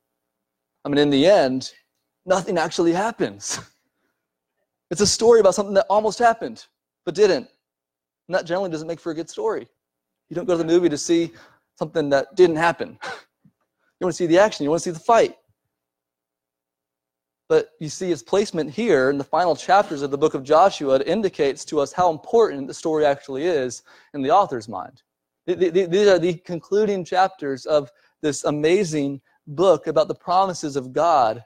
[0.84, 1.70] I mean, in the end,
[2.26, 3.60] nothing actually happens.
[4.90, 6.64] It's a story about something that almost happened,
[7.04, 7.46] but didn't.
[8.26, 9.68] And that generally doesn't make for a good story.
[10.30, 11.32] You don't go to the movie to see
[11.78, 12.98] something that didn't happen.
[14.00, 15.36] You want to see the action, you want to see the fight.
[17.48, 20.96] But you see its placement here in the final chapters of the book of Joshua.
[20.96, 23.82] It indicates to us how important the story actually is
[24.12, 25.02] in the author's mind.
[25.46, 31.42] These are the concluding chapters of this amazing book about the promises of God.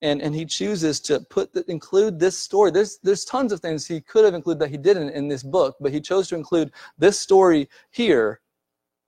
[0.00, 2.70] And, and he chooses to put the, include this story.
[2.70, 5.76] There's, there's tons of things he could have included that he didn't in this book,
[5.80, 8.40] but he chose to include this story here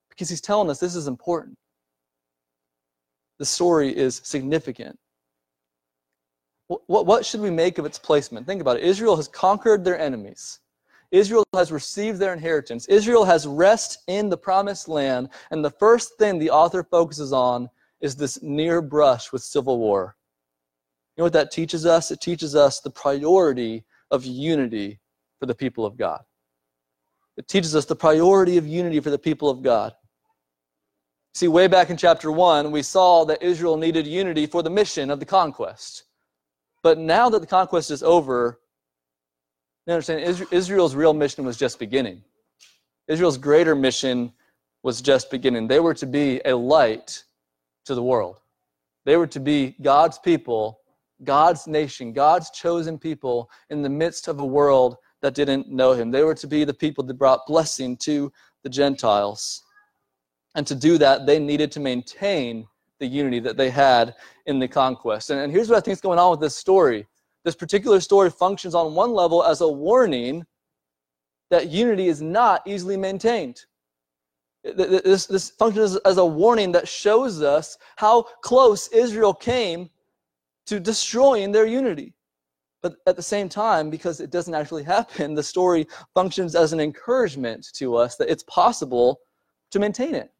[0.08, 1.56] because he's telling us this is important.
[3.38, 4.98] The story is significant.
[6.68, 8.46] What, what should we make of its placement?
[8.46, 8.82] Think about it.
[8.82, 10.60] Israel has conquered their enemies.
[11.12, 12.86] Israel has received their inheritance.
[12.86, 15.28] Israel has rest in the promised land.
[15.50, 20.16] And the first thing the author focuses on is this near brush with civil war.
[21.16, 22.10] You know what that teaches us?
[22.10, 24.98] It teaches us the priority of unity
[25.38, 26.22] for the people of God.
[27.36, 29.94] It teaches us the priority of unity for the people of God.
[31.34, 35.10] See, way back in chapter 1, we saw that Israel needed unity for the mission
[35.10, 36.04] of the conquest.
[36.86, 38.60] But now that the conquest is over,
[39.88, 40.20] you understand
[40.52, 42.22] Israel's real mission was just beginning.
[43.08, 44.32] Israel's greater mission
[44.84, 45.66] was just beginning.
[45.66, 47.24] They were to be a light
[47.86, 48.38] to the world.
[49.04, 50.78] They were to be God's people,
[51.24, 56.12] God's nation, God's chosen people in the midst of a world that didn't know him.
[56.12, 59.64] They were to be the people that brought blessing to the Gentiles.
[60.54, 64.14] And to do that, they needed to maintain the unity that they had
[64.46, 65.30] in the conquest.
[65.30, 67.06] And, and here's what I think is going on with this story.
[67.44, 70.44] This particular story functions on one level as a warning
[71.50, 73.64] that unity is not easily maintained.
[74.64, 79.90] This, this functions as a warning that shows us how close Israel came
[80.66, 82.14] to destroying their unity.
[82.82, 86.80] But at the same time, because it doesn't actually happen, the story functions as an
[86.80, 89.20] encouragement to us that it's possible
[89.70, 90.32] to maintain it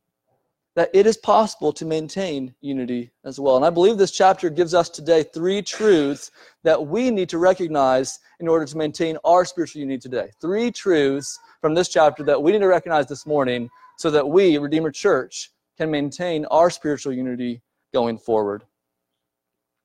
[0.77, 3.57] that it is possible to maintain unity as well.
[3.57, 6.31] And I believe this chapter gives us today three truths
[6.65, 10.31] that we need to recognize in order to maintain our spiritual unity today.
[10.39, 14.59] Three truths from this chapter that we need to recognize this morning so that we,
[14.59, 17.63] Redeemer Church, can maintain our spiritual unity
[17.95, 18.63] going forward.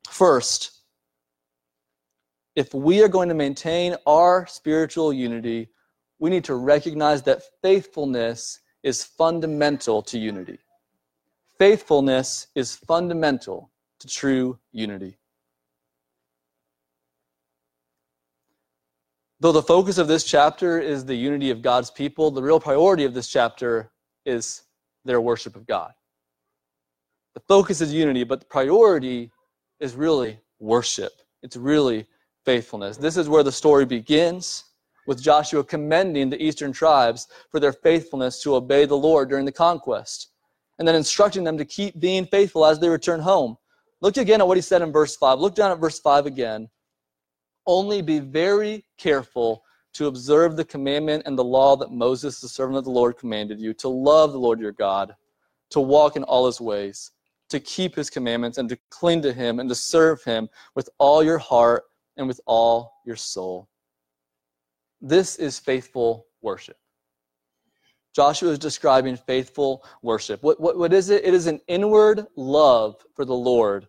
[0.09, 0.81] First,
[2.57, 5.69] if we are going to maintain our spiritual unity,
[6.19, 10.59] we need to recognize that faithfulness is fundamental to unity.
[11.61, 15.19] Faithfulness is fundamental to true unity.
[19.39, 23.03] Though the focus of this chapter is the unity of God's people, the real priority
[23.03, 23.91] of this chapter
[24.25, 24.63] is
[25.05, 25.91] their worship of God.
[27.35, 29.31] The focus is unity, but the priority
[29.79, 31.11] is really worship.
[31.43, 32.07] It's really
[32.43, 32.97] faithfulness.
[32.97, 34.63] This is where the story begins
[35.05, 39.51] with Joshua commending the eastern tribes for their faithfulness to obey the Lord during the
[39.51, 40.30] conquest,
[40.81, 43.55] and then instructing them to keep being faithful as they return home.
[44.01, 45.37] Look again at what he said in verse 5.
[45.37, 46.67] Look down at verse 5 again.
[47.67, 49.63] Only be very careful
[49.93, 53.59] to observe the commandment and the law that Moses, the servant of the Lord, commanded
[53.59, 55.13] you to love the Lord your God,
[55.69, 57.11] to walk in all his ways,
[57.49, 61.23] to keep his commandments, and to cling to him and to serve him with all
[61.23, 61.83] your heart
[62.17, 63.69] and with all your soul.
[64.99, 66.80] This is faithful worship.
[68.13, 70.43] Joshua is describing faithful worship.
[70.43, 71.23] What, what, what is it?
[71.23, 73.87] It is an inward love for the Lord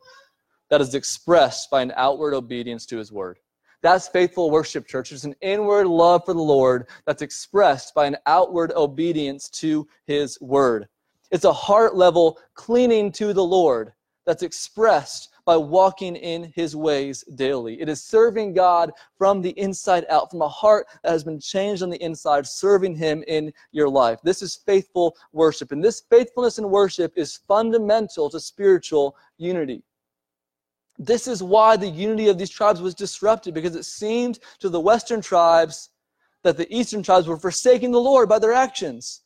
[0.71, 3.39] that is expressed by an outward obedience to his word.
[3.83, 5.11] That's faithful worship, church.
[5.11, 10.41] It's an inward love for the Lord that's expressed by an outward obedience to his
[10.41, 10.87] word.
[11.33, 13.93] It's a heart level clinging to the Lord
[14.25, 17.81] that's expressed by walking in his ways daily.
[17.81, 21.83] It is serving God from the inside out, from a heart that has been changed
[21.83, 24.21] on the inside, serving him in your life.
[24.23, 25.73] This is faithful worship.
[25.73, 29.83] And this faithfulness in worship is fundamental to spiritual unity.
[30.99, 34.81] This is why the unity of these tribes was disrupted, because it seemed to the
[34.81, 35.89] western tribes
[36.45, 39.23] that the eastern tribes were forsaking the Lord by their actions.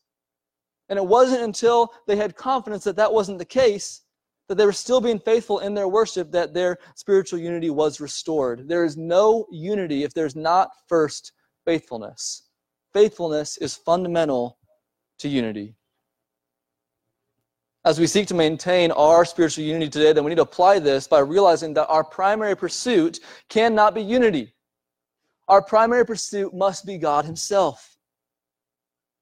[0.89, 4.03] And it wasn't until they had confidence that that wasn't the case
[4.49, 8.69] that they were still being faithful in their worship, that their spiritual unity was restored.
[8.69, 11.33] There is no unity if there's not first
[11.65, 12.49] faithfulness.
[12.93, 14.59] Faithfulness is fundamental
[15.19, 15.75] to unity.
[17.85, 21.07] As we seek to maintain our spiritual unity today, then we need to apply this
[21.07, 24.55] by realizing that our primary pursuit cannot be unity.
[25.49, 27.96] Our primary pursuit must be God Himself.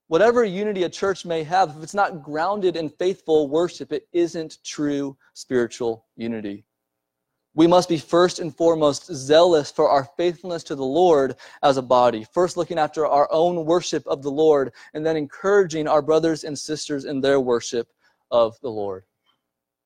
[0.09, 4.62] Whatever unity a church may have, if it's not grounded in faithful worship, it isn't
[4.62, 6.64] true spiritual unity.
[7.55, 11.82] We must be first and foremost zealous for our faithfulness to the Lord as a
[11.82, 12.26] body.
[12.32, 16.59] First, looking after our own worship of the Lord, and then encouraging our brothers and
[16.59, 17.88] sisters in their worship
[18.30, 19.05] of the Lord.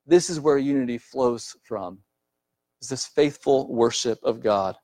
[0.07, 1.99] This is where unity flows from,
[2.81, 4.77] is this faithful worship of God.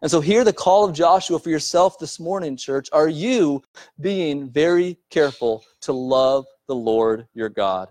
[0.00, 2.88] And so, hear the call of Joshua for yourself this morning, church.
[2.92, 3.62] Are you
[4.00, 7.88] being very careful to love the Lord your God?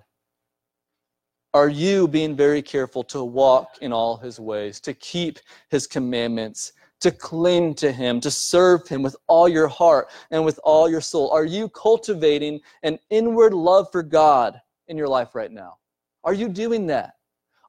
[1.53, 5.39] Are you being very careful to walk in all his ways, to keep
[5.70, 10.60] his commandments, to cling to him, to serve him with all your heart and with
[10.64, 11.30] all your soul?
[11.32, 15.78] Are you cultivating an inward love for God in your life right now?
[16.24, 17.16] Are you doing that?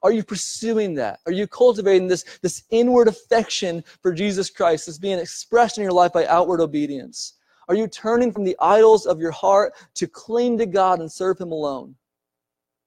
[0.01, 1.19] Are you pursuing that?
[1.25, 5.93] Are you cultivating this, this inward affection for Jesus Christ that's being expressed in your
[5.93, 7.33] life by outward obedience?
[7.67, 11.39] Are you turning from the idols of your heart to cling to God and serve
[11.39, 11.95] Him alone?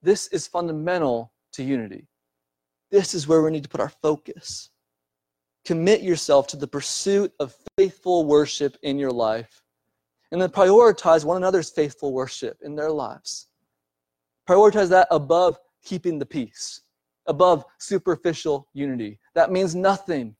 [0.02, 2.08] This is fundamental to unity.
[2.90, 4.70] This is where we need to put our focus.
[5.64, 9.62] Commit yourself to the pursuit of faithful worship in your life.
[10.32, 13.48] And then prioritize one another's faithful worship in their lives.
[14.48, 16.81] Prioritize that above keeping the peace
[17.26, 19.18] above superficial unity.
[19.34, 20.34] That means nothing.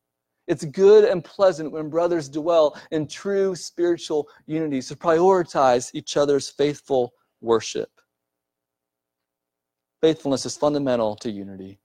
[0.49, 4.81] It's good and pleasant when brothers dwell in true spiritual unity.
[4.81, 7.91] So prioritize each other's faithful worship.
[10.01, 11.79] Faithfulness is fundamental to unity.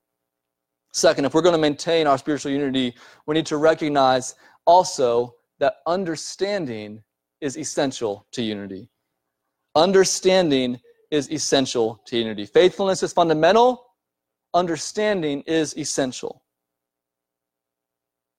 [0.92, 2.96] Second, if we're going to maintain our spiritual unity,
[3.28, 4.34] we need to recognize
[4.66, 7.04] also that understanding
[7.42, 8.90] is essential to unity.
[9.76, 10.80] Understanding
[11.12, 12.46] is essential to unity.
[12.46, 13.86] Faithfulness is fundamental,
[14.54, 16.44] understanding is essential.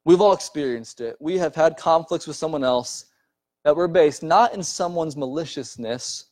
[0.04, 1.16] We've all experienced it.
[1.20, 3.06] We have had conflicts with someone else
[3.64, 6.26] that were based not in someone's maliciousness,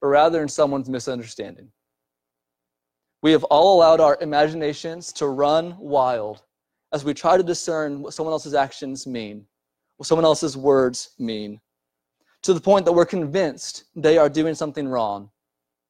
[0.00, 1.70] but rather in someone's misunderstanding.
[3.22, 6.42] We have all allowed our imaginations to run wild
[6.92, 9.46] as we try to discern what someone else's actions mean,
[9.96, 11.60] what someone else's words mean,
[12.42, 15.30] to the point that we're convinced they are doing something wrong,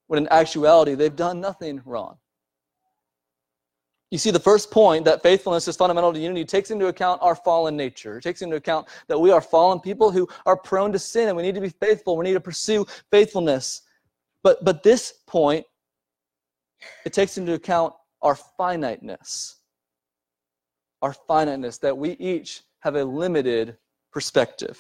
[0.07, 2.17] when in actuality, they've done nothing wrong.
[4.11, 7.35] You see, the first point that faithfulness is fundamental to unity takes into account our
[7.35, 8.19] fallen nature.
[8.19, 11.37] It takes into account that we are fallen people who are prone to sin and
[11.37, 12.17] we need to be faithful.
[12.17, 13.83] We need to pursue faithfulness.
[14.43, 15.67] But but this point,
[17.05, 17.93] it takes into account
[18.23, 19.57] our finiteness.
[21.03, 23.77] Our finiteness, that we each have a limited
[24.13, 24.79] perspective.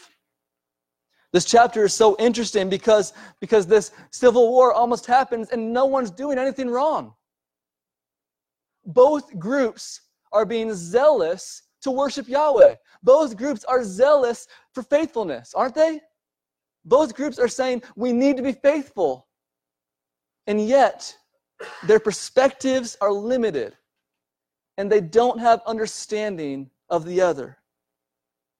[1.32, 6.10] This chapter is so interesting because, because this civil war almost happens and no one's
[6.10, 7.12] doing anything wrong.
[8.88, 10.00] Both groups
[10.32, 12.74] are being zealous to worship Yahweh.
[13.02, 16.00] Both groups are zealous for faithfulness, aren't they?
[16.84, 19.28] Both groups are saying we need to be faithful.
[20.46, 21.14] And yet,
[21.86, 23.76] their perspectives are limited
[24.78, 27.58] and they don't have understanding of the other.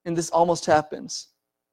[0.04, 1.28] And this almost happens.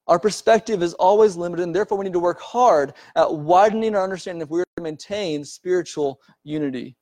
[0.07, 4.03] Our perspective is always limited, and therefore we need to work hard at widening our
[4.03, 6.95] understanding if we're to maintain spiritual unity.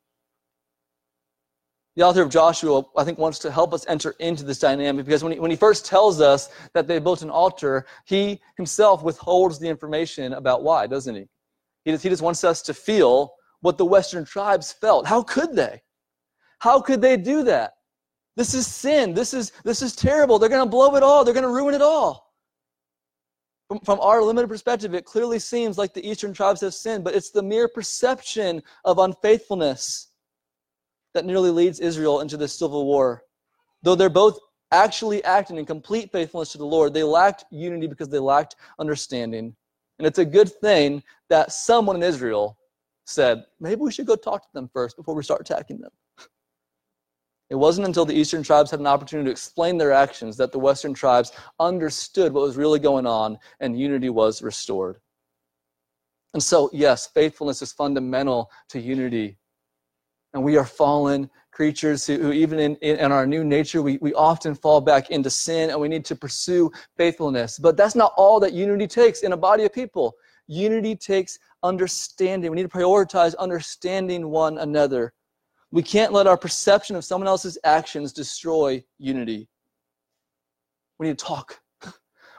[1.95, 5.23] The author of Joshua, I think, wants to help us enter into this dynamic because
[5.23, 9.59] when he, when he first tells us that they built an altar, he himself withholds
[9.59, 11.27] the information about why, doesn't he?
[11.85, 15.05] He just, he just wants us to feel what the Western tribes felt.
[15.05, 15.81] How could they?
[16.59, 17.73] How could they do that?
[18.35, 19.13] This is sin.
[19.13, 20.39] This is, this is terrible.
[20.39, 21.23] They're going to blow it all.
[21.23, 22.33] They're going to ruin it all.
[23.67, 27.13] From, from our limited perspective, it clearly seems like the eastern tribes have sinned, but
[27.13, 30.12] it's the mere perception of unfaithfulness
[31.13, 33.23] that nearly leads Israel into this civil war.
[33.83, 34.39] Though they're both
[34.71, 39.55] actually acting in complete faithfulness to the Lord, they lacked unity because they lacked understanding.
[39.99, 42.57] And it's a good thing that someone in Israel
[43.05, 45.91] said, maybe we should go talk to them first before we start attacking them.
[47.49, 50.57] It wasn't until the eastern tribes had an opportunity to explain their actions that the
[50.57, 54.97] western tribes understood what was really going on and unity was restored.
[56.33, 59.37] And so, yes, faithfulness is fundamental to unity.
[60.33, 64.13] And we are fallen creatures who, who even in, in our new nature, we, we
[64.15, 67.59] often fall back into sin and we need to pursue faithfulness.
[67.59, 70.15] But that's not all that unity takes in a body of people.
[70.47, 72.49] Unity takes understanding.
[72.51, 75.13] We need to prioritize understanding one another.
[75.71, 79.47] We can't let our perception of someone else's actions destroy unity.
[80.99, 81.59] We need to talk.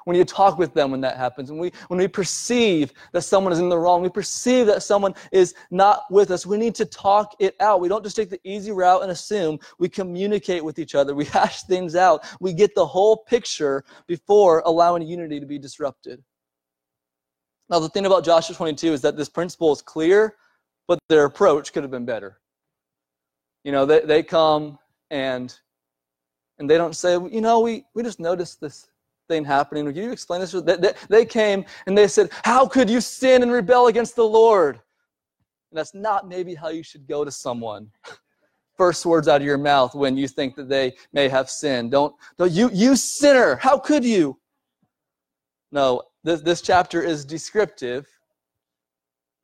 [0.07, 1.51] We you talk with them when that happens.
[1.51, 5.15] When we, when we perceive that someone is in the wrong, we perceive that someone
[5.33, 7.81] is not with us, we need to talk it out.
[7.81, 9.59] We don't just take the easy route and assume.
[9.79, 11.15] We communicate with each other.
[11.15, 12.25] We hash things out.
[12.41, 16.23] We get the whole picture before allowing unity to be disrupted.
[17.71, 20.37] Now, the thing about Joshua 22 is that this principle is clear,
[20.87, 22.41] but their approach could have been better.
[23.65, 24.79] You know, they, they come
[25.11, 25.57] and
[26.59, 28.89] and they don't say, you know, we, we just noticed this
[29.29, 29.85] thing happening.
[29.87, 30.53] Can you explain this?
[31.09, 34.77] They, came and they said, How could you sin and rebel against the Lord?
[35.71, 37.91] And that's not maybe how you should go to someone.
[38.77, 41.93] First words out of your mouth when you think that they may have sinned.
[41.93, 44.39] Don't, don't you, you sinner, how could you?
[45.71, 48.09] No, this, this chapter is descriptive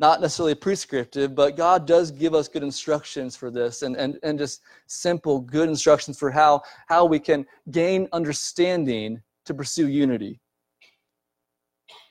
[0.01, 4.39] not necessarily prescriptive, but God does give us good instructions for this and, and, and
[4.39, 10.41] just simple, good instructions for how, how we can gain understanding to pursue unity.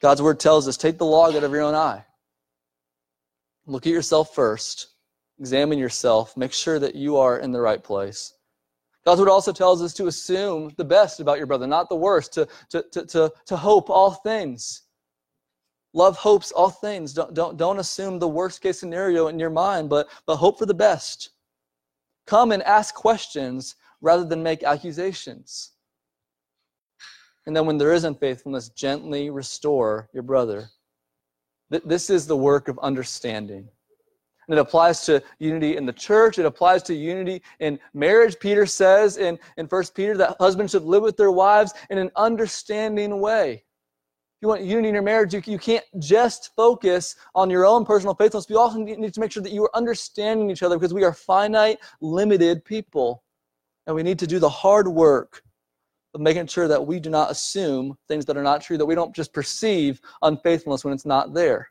[0.02, 2.06] God's word tells us take the log out of your own eye.
[3.66, 4.88] Look at yourself first,
[5.40, 8.34] examine yourself, make sure that you are in the right place.
[9.06, 12.34] God's word also tells us to assume the best about your brother, not the worst,
[12.34, 14.84] to, to, to, to, to hope all things
[15.94, 17.14] Love hopes all things.
[17.14, 20.66] Don't, don't, don't assume the worst case scenario in your mind, but, but hope for
[20.66, 21.32] the best.
[22.28, 25.72] Come and ask questions rather than make accusations.
[27.50, 30.70] And then when there is unfaithfulness, gently restore your brother.
[31.72, 33.68] This is the work of understanding.
[34.48, 36.38] And it applies to unity in the church.
[36.38, 38.40] It applies to unity in marriage.
[38.40, 42.12] Peter says in, in 1 Peter that husbands should live with their wives in an
[42.16, 43.64] understanding way
[44.42, 48.14] you want unity in your marriage, you, you can't just focus on your own personal
[48.14, 48.48] faithfulness.
[48.48, 51.14] You also need to make sure that you are understanding each other because we are
[51.14, 53.24] finite, limited people.
[53.88, 55.42] And we need to do the hard work
[56.14, 58.96] of making sure that we do not assume things that are not true, that we
[58.96, 61.70] don't just perceive unfaithfulness when it's not there.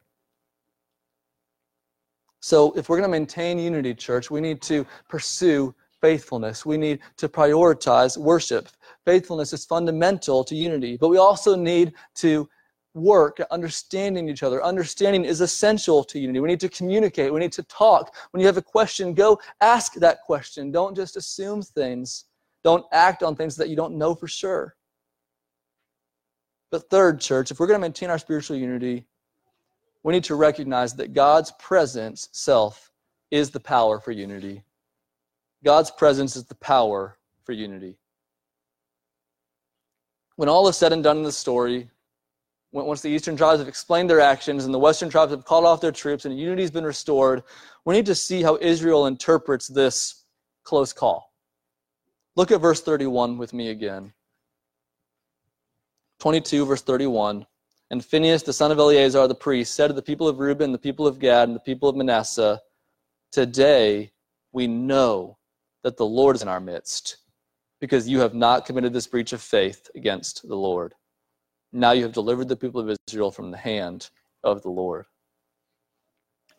[2.40, 6.64] So, if we're going to maintain unity, church, we need to pursue faithfulness.
[6.64, 8.68] We need to prioritize worship.
[9.04, 12.48] Faithfulness is fundamental to unity, but we also need to
[12.94, 14.62] work at understanding each other.
[14.62, 16.40] Understanding is essential to unity.
[16.40, 17.32] We need to communicate.
[17.32, 18.14] We need to talk.
[18.30, 20.70] When you have a question, go ask that question.
[20.70, 22.24] Don't just assume things.
[22.68, 24.76] Don't act on things that you don't know for sure.
[26.70, 29.06] But third, church, if we're going to maintain our spiritual unity,
[30.02, 32.92] we need to recognize that God's presence, self,
[33.30, 34.64] is the power for unity.
[35.64, 37.96] God's presence is the power for unity.
[40.36, 41.88] When all is said and done in the story,
[42.72, 45.80] once the eastern tribes have explained their actions and the western tribes have called off
[45.80, 47.44] their troops and unity has been restored,
[47.86, 50.26] we need to see how Israel interprets this
[50.64, 51.27] close call.
[52.36, 54.12] Look at verse 31 with me again.
[56.20, 57.46] 22, verse 31.
[57.90, 60.78] And Phinehas, the son of Eleazar the priest, said to the people of Reuben, the
[60.78, 62.60] people of Gad, and the people of Manasseh,
[63.30, 64.10] Today
[64.52, 65.36] we know
[65.84, 67.18] that the Lord is in our midst,
[67.80, 70.94] because you have not committed this breach of faith against the Lord.
[71.72, 74.08] Now you have delivered the people of Israel from the hand
[74.42, 75.04] of the Lord.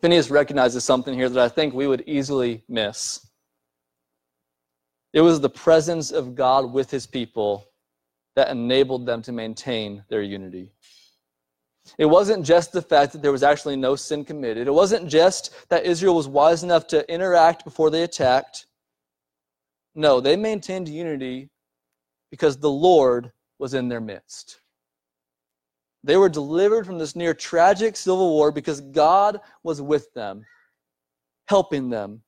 [0.00, 3.26] Phinehas recognizes something here that I think we would easily miss.
[5.12, 7.66] It was the presence of God with his people
[8.36, 10.72] that enabled them to maintain their unity.
[11.98, 14.68] It wasn't just the fact that there was actually no sin committed.
[14.68, 18.66] It wasn't just that Israel was wise enough to interact before they attacked.
[19.94, 21.50] No, they maintained unity
[22.30, 24.60] because the Lord was in their midst.
[26.04, 30.44] They were delivered from this near tragic civil war because God was with them,
[31.48, 32.22] helping them,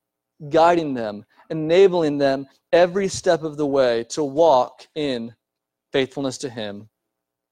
[0.51, 5.33] guiding them, enabling them every step of the way to walk in
[5.93, 6.89] faithfulness to Him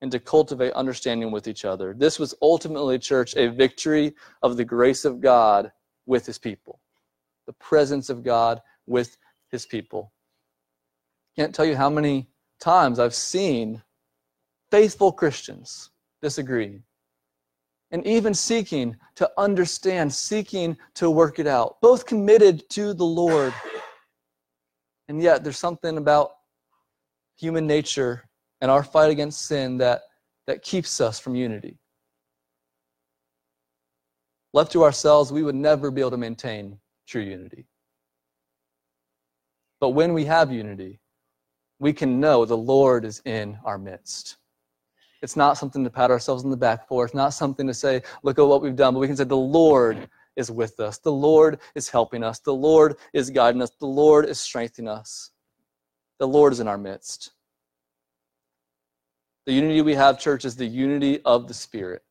[0.01, 1.95] and to cultivate understanding with each other.
[1.97, 5.71] This was ultimately, church, a victory of the grace of God
[6.07, 6.81] with His people,
[7.47, 9.19] the presence of God with
[9.51, 10.13] His people.
[11.37, 12.29] Can't tell you how many
[12.59, 13.83] times I've seen
[14.71, 15.91] faithful Christians
[16.23, 16.83] disagreeing
[17.91, 23.53] and even seeking to understand, seeking to work it out, both committed to the Lord.
[25.11, 26.31] And yet, there's something about
[27.37, 28.29] human nature
[28.61, 30.03] and our fight against sin that,
[30.47, 31.81] that keeps us from unity.
[34.53, 37.67] Left to ourselves, we would never be able to maintain true unity.
[39.81, 41.01] But when we have unity,
[41.81, 44.37] we can know the Lord is in our midst.
[45.23, 47.05] It's not something to pat ourselves on the back for.
[47.05, 48.95] It's not something to say, look at what we've done.
[48.95, 50.09] But we can say, the Lord
[50.41, 50.99] is with us.
[50.99, 52.41] The Lord is helping us.
[52.41, 53.71] The Lord is guiding us.
[53.79, 55.31] The Lord is strengthening us.
[56.19, 57.31] The Lord is in our midst.
[59.47, 62.03] The unity we have, church, is the unity of the Spirit.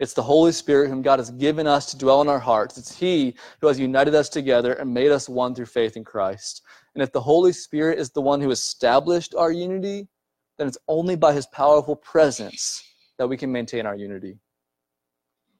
[0.00, 2.78] It's the Holy Spirit whom God has given us to dwell in our hearts.
[2.78, 6.62] It's He who has united us together and made us one through faith in Christ.
[6.94, 10.08] And if the Holy Spirit is the one who established our unity,
[10.58, 12.82] then it's only by His powerful presence
[13.18, 14.38] that we can maintain our unity.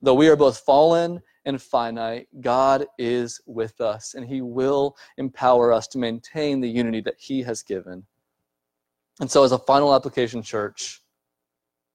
[0.00, 5.72] Though we are both fallen and finite, God is with us, and He will empower
[5.72, 8.04] us to maintain the unity that He has given.
[9.20, 11.02] And so, as a final application, church,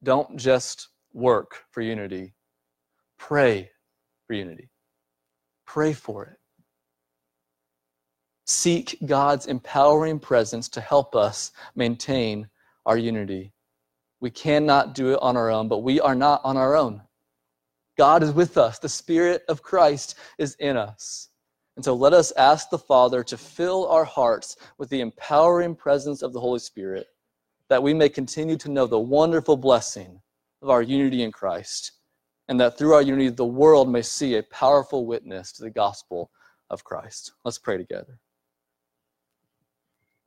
[0.03, 2.33] don't just work for unity,
[3.17, 3.71] pray
[4.27, 4.69] for unity.
[5.65, 6.37] Pray for it.
[8.45, 12.47] Seek God's empowering presence to help us maintain
[12.85, 13.51] our unity.
[14.21, 17.01] We cannot do it on our own, but we are not on our own.
[17.97, 18.79] God is with us.
[18.79, 21.29] The Spirit of Christ is in us.
[21.75, 26.21] And so let us ask the Father to fill our hearts with the empowering presence
[26.21, 27.07] of the Holy Spirit,
[27.69, 30.21] that we may continue to know the wonderful blessing
[30.61, 31.91] of our unity in Christ,
[32.47, 36.31] and that through our unity, the world may see a powerful witness to the gospel
[36.69, 37.33] of Christ.
[37.45, 38.19] Let's pray together.